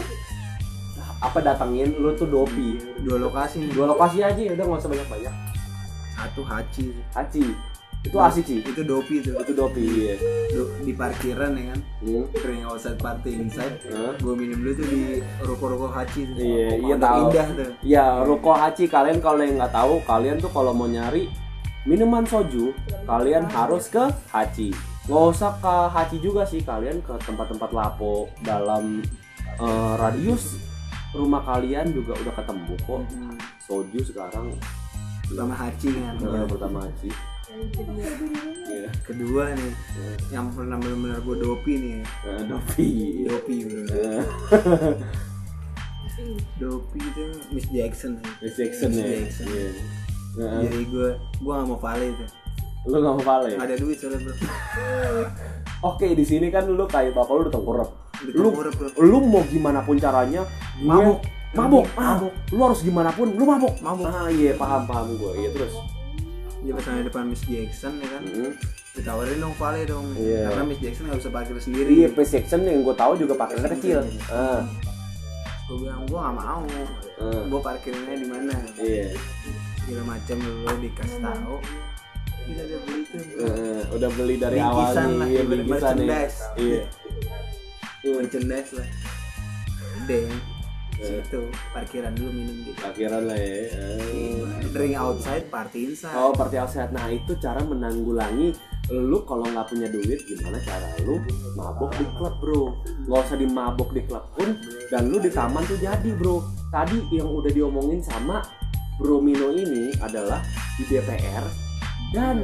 apa 1.20 1.38
datengin 1.40 1.94
lu 1.96 2.12
tuh 2.12 2.26
dopi. 2.26 2.78
Dua 3.00 3.18
lokasi. 3.18 3.70
Dua 3.70 3.86
lokasi 3.88 4.20
aja 4.20 4.38
udah 4.52 4.64
nggak 4.64 4.80
usah 4.80 4.90
banyak 4.90 5.10
banyak. 5.10 5.34
Satu 6.12 6.42
Haci. 6.44 6.86
Haci. 7.12 7.46
Itu 8.02 8.18
asik 8.18 8.44
sih. 8.44 8.60
Itu 8.62 8.82
Dopi 8.82 9.22
tuh. 9.22 9.38
Itu 9.38 9.54
dopi. 9.54 9.82
Iya. 9.86 10.16
Do- 10.52 10.74
di 10.82 10.92
parkiran 10.92 11.54
ya 11.54 11.64
kan. 11.72 11.80
Hmm. 12.02 12.26
Drink 12.34 12.62
outside, 12.66 12.98
party 12.98 13.32
inside. 13.38 13.78
Hah? 13.88 14.18
Gue 14.18 14.34
minum 14.34 14.58
dulu 14.58 14.74
tuh 14.74 14.88
di 14.88 15.02
ruko-ruko 15.40 15.88
Haci 15.88 16.26
tuh. 16.28 16.36
Iya, 16.36 16.70
iya 16.82 16.96
tahu. 16.98 17.20
Indah 17.30 17.48
tuh. 17.54 17.70
Ya, 17.86 18.06
Ruko 18.22 18.52
Hachi 18.52 18.86
kalian 18.86 19.22
kalau 19.22 19.40
yang 19.40 19.56
nggak 19.56 19.70
tahu, 19.72 20.02
kalian 20.04 20.38
tuh 20.38 20.50
kalau 20.50 20.74
mau 20.74 20.86
nyari 20.86 21.30
minuman 21.82 22.26
soju, 22.26 22.74
kalian 23.06 23.46
harus 23.48 23.86
ke 23.86 24.02
Hachi. 24.30 24.74
Nggak 25.06 25.26
usah 25.30 25.52
ke 25.58 25.76
Hachi 25.90 26.18
juga 26.18 26.42
sih, 26.44 26.62
kalian 26.62 27.02
ke 27.02 27.14
tempat-tempat 27.22 27.70
lapo 27.70 28.30
dalam 28.42 29.06
eh, 29.56 29.94
radius 29.96 30.58
rumah 31.12 31.42
kalian 31.44 31.90
juga 31.92 32.18
udah 32.18 32.34
ketemu 32.34 32.74
kok. 32.82 33.02
Hmm. 33.08 33.38
Soju 33.62 34.00
sekarang 34.02 34.58
Pertama 35.26 35.54
Haci 35.56 35.88
kan. 35.96 36.16
eh, 36.18 36.46
pertama 36.46 36.78
Hachi. 36.84 37.10
Iya, 37.52 38.88
Kedua 39.04 39.52
nih, 39.52 39.72
yang 40.32 40.48
pernah 40.50 40.80
benar-benar 40.80 41.20
gue 41.20 41.36
dopi 41.38 41.74
nih. 41.76 42.00
Dovi. 42.48 42.90
Dopi 43.28 43.56
bro. 43.68 43.82
Eh, 43.92 44.24
Dopi 46.58 47.00
itu 47.02 47.24
Miss 47.52 47.68
Jackson. 47.68 48.12
sih. 48.18 48.32
Miss 48.40 48.56
Jackson 48.56 48.90
Miss 48.90 49.04
ya. 49.04 49.08
Jackson. 49.20 49.46
Iya. 49.48 49.68
Eh, 50.38 50.60
Jadi 50.64 50.84
gue, 50.88 51.10
gue 51.18 51.52
gak 51.52 51.68
mau 51.68 51.76
vale 51.78 52.06
itu. 52.10 52.26
lu 52.82 52.98
nggak 52.98 53.14
mau 53.14 53.26
vale? 53.28 53.50
Gak 53.54 53.62
ada 53.64 53.78
duit 53.78 53.94
soalnya 53.96 54.20
bro. 54.24 54.34
Oke, 55.84 56.08
di 56.12 56.24
sini 56.24 56.50
kan 56.50 56.66
lu 56.66 56.88
kayak 56.88 57.12
bapak 57.12 57.30
lu 57.32 57.42
udah 57.46 57.54
tengkurap. 57.54 57.90
Lu 58.32 58.50
lu 58.98 59.18
mau 59.22 59.44
gimana 59.46 59.82
pun 59.82 59.98
caranya 59.98 60.42
gue- 60.78 60.88
Mabuk. 60.88 61.20
mabuk 61.52 61.84
ah, 61.94 62.16
Mabuk. 62.16 62.34
lu 62.50 62.62
harus 62.64 62.80
gimana 62.80 63.12
pun 63.12 63.28
lu 63.28 63.44
mabuk 63.44 63.76
Mabuk. 63.78 64.08
ah 64.08 64.32
iya 64.32 64.56
paham 64.56 64.88
paham 64.88 65.14
gue 65.14 65.32
iya 65.36 65.50
terus 65.52 65.76
Dia 66.62 66.72
pas 66.72 66.86
di 66.86 67.04
depan 67.04 67.24
Miss 67.26 67.44
Jackson 67.44 67.94
ya 67.98 68.08
kan. 68.08 68.24
Hmm. 68.24 68.54
Ditawarin 68.92 69.40
dong 69.40 69.56
vale 69.56 69.82
dong. 69.84 70.06
Iya. 70.14 70.52
Karena 70.52 70.64
Miss 70.64 70.80
Jackson 70.80 71.04
gak 71.08 71.20
bisa 71.20 71.30
parkir 71.30 71.56
sendiri. 71.58 71.90
iya 71.92 72.08
P 72.08 72.18
section 72.22 72.62
yang 72.62 72.82
gue 72.82 72.94
tahu 72.94 73.14
juga 73.16 73.34
parkirnya 73.36 73.70
kecil 73.72 74.00
ah 74.28 74.62
Gue 75.66 75.78
bilang 75.82 76.04
gue 76.04 76.20
gak 76.20 76.36
mau. 76.36 76.62
ah, 77.18 77.42
Gue 77.48 77.62
parkirnya 77.62 78.14
di 78.14 78.28
mana? 78.28 78.54
iya 78.78 79.16
Segala 79.82 80.04
macam 80.10 80.38
dulu 80.38 80.68
dikasih 80.78 81.20
tahu. 81.20 81.56
Kita 82.42 82.62
udah 82.64 82.80
beli 82.84 83.02
tuh. 83.04 83.24
Eh, 83.38 83.82
udah 83.92 84.10
beli 84.12 84.36
dari 84.36 84.58
Bingkisan 84.58 84.70
awalnya 85.08 85.16
lah, 85.16 85.28
iya 85.28 85.42
bingkisan 85.44 85.68
merchandise. 85.98 86.38
iya 86.58 86.82
Hmm, 88.02 88.18
Merchandise 88.18 88.72
lah. 88.74 88.88
Udah. 89.96 90.24
Iya. 91.02 91.26
Situ 91.26 91.42
parkiran 91.74 92.14
dulu 92.14 92.30
minum 92.30 92.56
gitu. 92.62 92.78
parkiran 92.78 93.22
lah 93.26 93.40
ya. 93.42 93.62
Drink 94.70 94.94
outside, 94.94 95.46
party 95.50 95.80
inside. 95.90 96.14
Oh, 96.14 96.30
party 96.32 96.62
outside. 96.62 96.94
Nah, 96.94 97.10
itu 97.10 97.34
cara 97.42 97.66
menanggulangi 97.66 98.54
lu 98.92 99.24
kalau 99.24 99.48
nggak 99.48 99.72
punya 99.72 99.88
duit 99.88 100.20
gimana 100.28 100.60
cara 100.68 100.92
lu 101.08 101.24
mabok 101.56 101.96
di 101.96 102.04
klub 102.20 102.36
bro 102.44 102.76
nggak 103.08 103.22
usah 103.24 103.38
dimabok 103.40 103.90
di 103.96 104.02
klub 104.04 104.26
pun 104.36 104.60
dan 104.92 105.08
lu 105.08 105.22
di 105.24 105.32
taman 105.32 105.64
tuh 105.64 105.80
jadi 105.80 106.12
bro 106.20 106.44
tadi 106.76 107.00
yang 107.16 107.32
udah 107.32 107.52
diomongin 107.56 108.04
sama 108.04 108.44
bro 109.00 109.24
Mino 109.24 109.56
ini 109.56 109.96
adalah 110.04 110.44
di 110.76 110.84
DPR 110.92 111.46
dan 112.12 112.44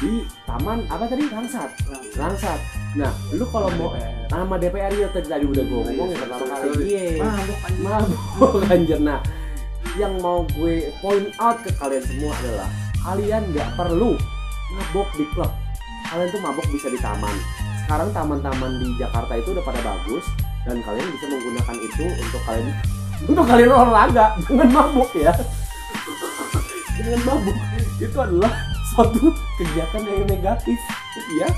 di 0.00 0.24
taman 0.48 0.86
apa 0.88 1.04
tadi? 1.10 1.28
Langsat 1.28 1.70
Langsat 2.16 2.60
nah 2.92 3.08
lu 3.32 3.44
kalau 3.48 3.72
mau 3.80 3.96
nama 4.28 4.60
DPR 4.60 4.92
ya 4.92 5.08
tadi 5.08 5.28
tadi 5.28 5.44
udah 5.48 5.64
gue 5.64 5.80
ngomong 5.92 6.08
yang 6.12 6.20
pertama 6.28 6.44
kali. 6.60 6.84
iya. 6.84 7.24
Mabuk 7.80 8.60
anjir. 8.72 9.00
Nah 9.00 9.20
yang 9.96 10.16
mau 10.20 10.44
gue 10.56 10.88
point 11.04 11.28
out 11.36 11.60
ke 11.60 11.72
kalian 11.76 12.04
semua 12.04 12.32
adalah 12.32 12.68
kalian 13.04 13.42
nggak 13.52 13.68
perlu 13.76 14.16
mabok 14.72 15.08
di 15.16 15.24
klub. 15.36 15.52
Kalian 16.08 16.28
tuh 16.32 16.40
mabok 16.40 16.66
bisa 16.72 16.88
di 16.92 17.00
taman. 17.00 17.36
Sekarang 17.84 18.08
taman-taman 18.12 18.80
di 18.80 18.88
Jakarta 18.96 19.32
itu 19.36 19.52
udah 19.52 19.64
pada 19.64 19.80
bagus 19.84 20.24
dan 20.64 20.78
kalian 20.80 21.06
bisa 21.12 21.24
menggunakan 21.28 21.76
itu 21.82 22.04
untuk 22.08 22.42
kalian 22.48 22.68
untuk 23.28 23.44
kalian 23.44 23.70
olahraga. 23.72 24.26
Dengan 24.48 24.68
mabuk 24.72 25.10
ya. 25.16 25.32
Dengan 26.96 27.20
mabuk. 27.24 27.56
Itu 28.00 28.16
adalah 28.16 28.71
suatu 28.92 29.32
kegiatan 29.56 30.02
yang 30.04 30.28
negatif. 30.28 30.78
Ya 31.40 31.48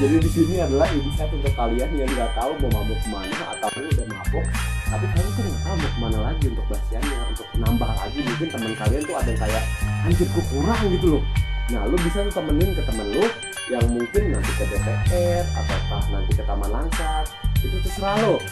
jadi 0.00 0.16
di 0.20 0.30
sini 0.32 0.56
adalah 0.60 0.88
insight 0.92 1.32
untuk 1.32 1.52
kalian 1.52 1.90
yang 1.96 2.08
nggak 2.08 2.32
tahu 2.36 2.52
mau 2.60 2.80
mabuk 2.80 2.98
ke 3.00 3.08
mana 3.08 3.36
atau 3.56 3.68
udah 3.72 4.06
mabuk 4.08 4.44
tapi 4.90 5.04
kalian 5.16 5.30
tuh 5.32 5.42
nggak 5.48 5.62
tahu 5.64 5.74
mau 5.76 5.88
ke 5.88 5.98
mana 6.00 6.18
lagi 6.32 6.44
untuk 6.48 6.66
basiannya 6.68 7.18
untuk 7.28 7.46
nambah 7.56 7.90
lagi. 7.92 8.18
Mungkin 8.24 8.48
teman 8.48 8.72
kalian 8.76 9.02
tuh 9.04 9.16
ada 9.16 9.28
yang 9.28 9.40
kayak 9.40 9.62
anjir 10.08 10.28
kurang 10.32 10.80
gitu 10.88 11.06
loh. 11.16 11.22
Nah 11.70 11.82
lu 11.86 11.96
bisa 12.00 12.18
tuh 12.26 12.34
temenin 12.34 12.70
ke 12.72 12.82
temen 12.88 13.06
lu 13.12 13.24
yang 13.70 13.86
mungkin 13.86 14.22
nanti 14.34 14.52
ke 14.58 14.64
DPR 14.66 15.44
ataukah 15.46 16.02
nanti 16.10 16.32
ke 16.34 16.42
Taman 16.42 16.70
Langsat 16.74 17.30
itu 17.62 17.76
terserah 17.86 18.18
lo 18.26 18.42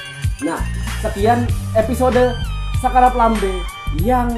nah 0.46 0.62
sekian 1.02 1.42
episode 1.74 2.38
Sakarap 2.78 3.18
Lambe 3.18 3.50
yang 3.98 4.30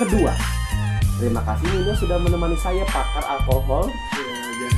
kedua. 0.00 0.55
Terima 1.16 1.40
kasih 1.40 1.64
Nino 1.72 1.92
sudah 1.96 2.20
menemani 2.20 2.56
saya 2.60 2.84
pakar 2.92 3.24
alkohol. 3.24 3.88
Ya, 3.88 4.68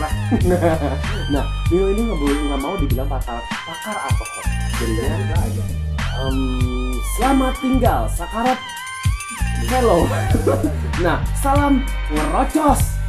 lah. 0.00 0.12
Nah, 1.36 1.44
Nino 1.68 1.86
ini 1.92 2.00
nggak 2.08 2.18
boleh 2.18 2.38
nggak 2.48 2.60
mau 2.64 2.74
dibilang 2.80 3.08
pakar 3.12 3.44
pakar 3.68 3.96
alkohol. 4.08 4.44
Jadinya 4.80 5.16
Udah 5.20 5.40
aja. 5.44 5.64
em, 6.24 6.36
selamat 7.16 7.54
tinggal 7.60 8.02
Sakarat 8.08 8.58
Hello. 9.68 10.08
nah, 11.04 11.20
salam 11.36 11.84
ngerocos. 12.08 13.00